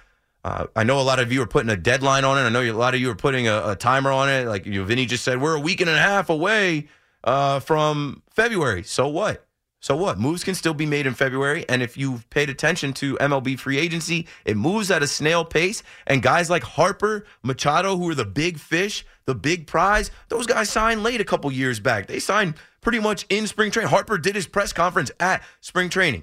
[0.43, 2.41] uh, I know a lot of you are putting a deadline on it.
[2.41, 4.49] I know a lot of you are putting a, a timer on it.
[4.49, 6.89] Like you know, Vinny just said, we're a week and a half away
[7.25, 8.83] uh, from February.
[8.85, 9.47] So what?
[9.81, 10.19] So what?
[10.19, 11.67] Moves can still be made in February.
[11.69, 15.83] And if you've paid attention to MLB free agency, it moves at a snail pace.
[16.07, 20.71] And guys like Harper, Machado, who are the big fish, the big prize, those guys
[20.71, 22.07] signed late a couple years back.
[22.07, 23.91] They signed pretty much in spring training.
[23.91, 26.23] Harper did his press conference at spring training.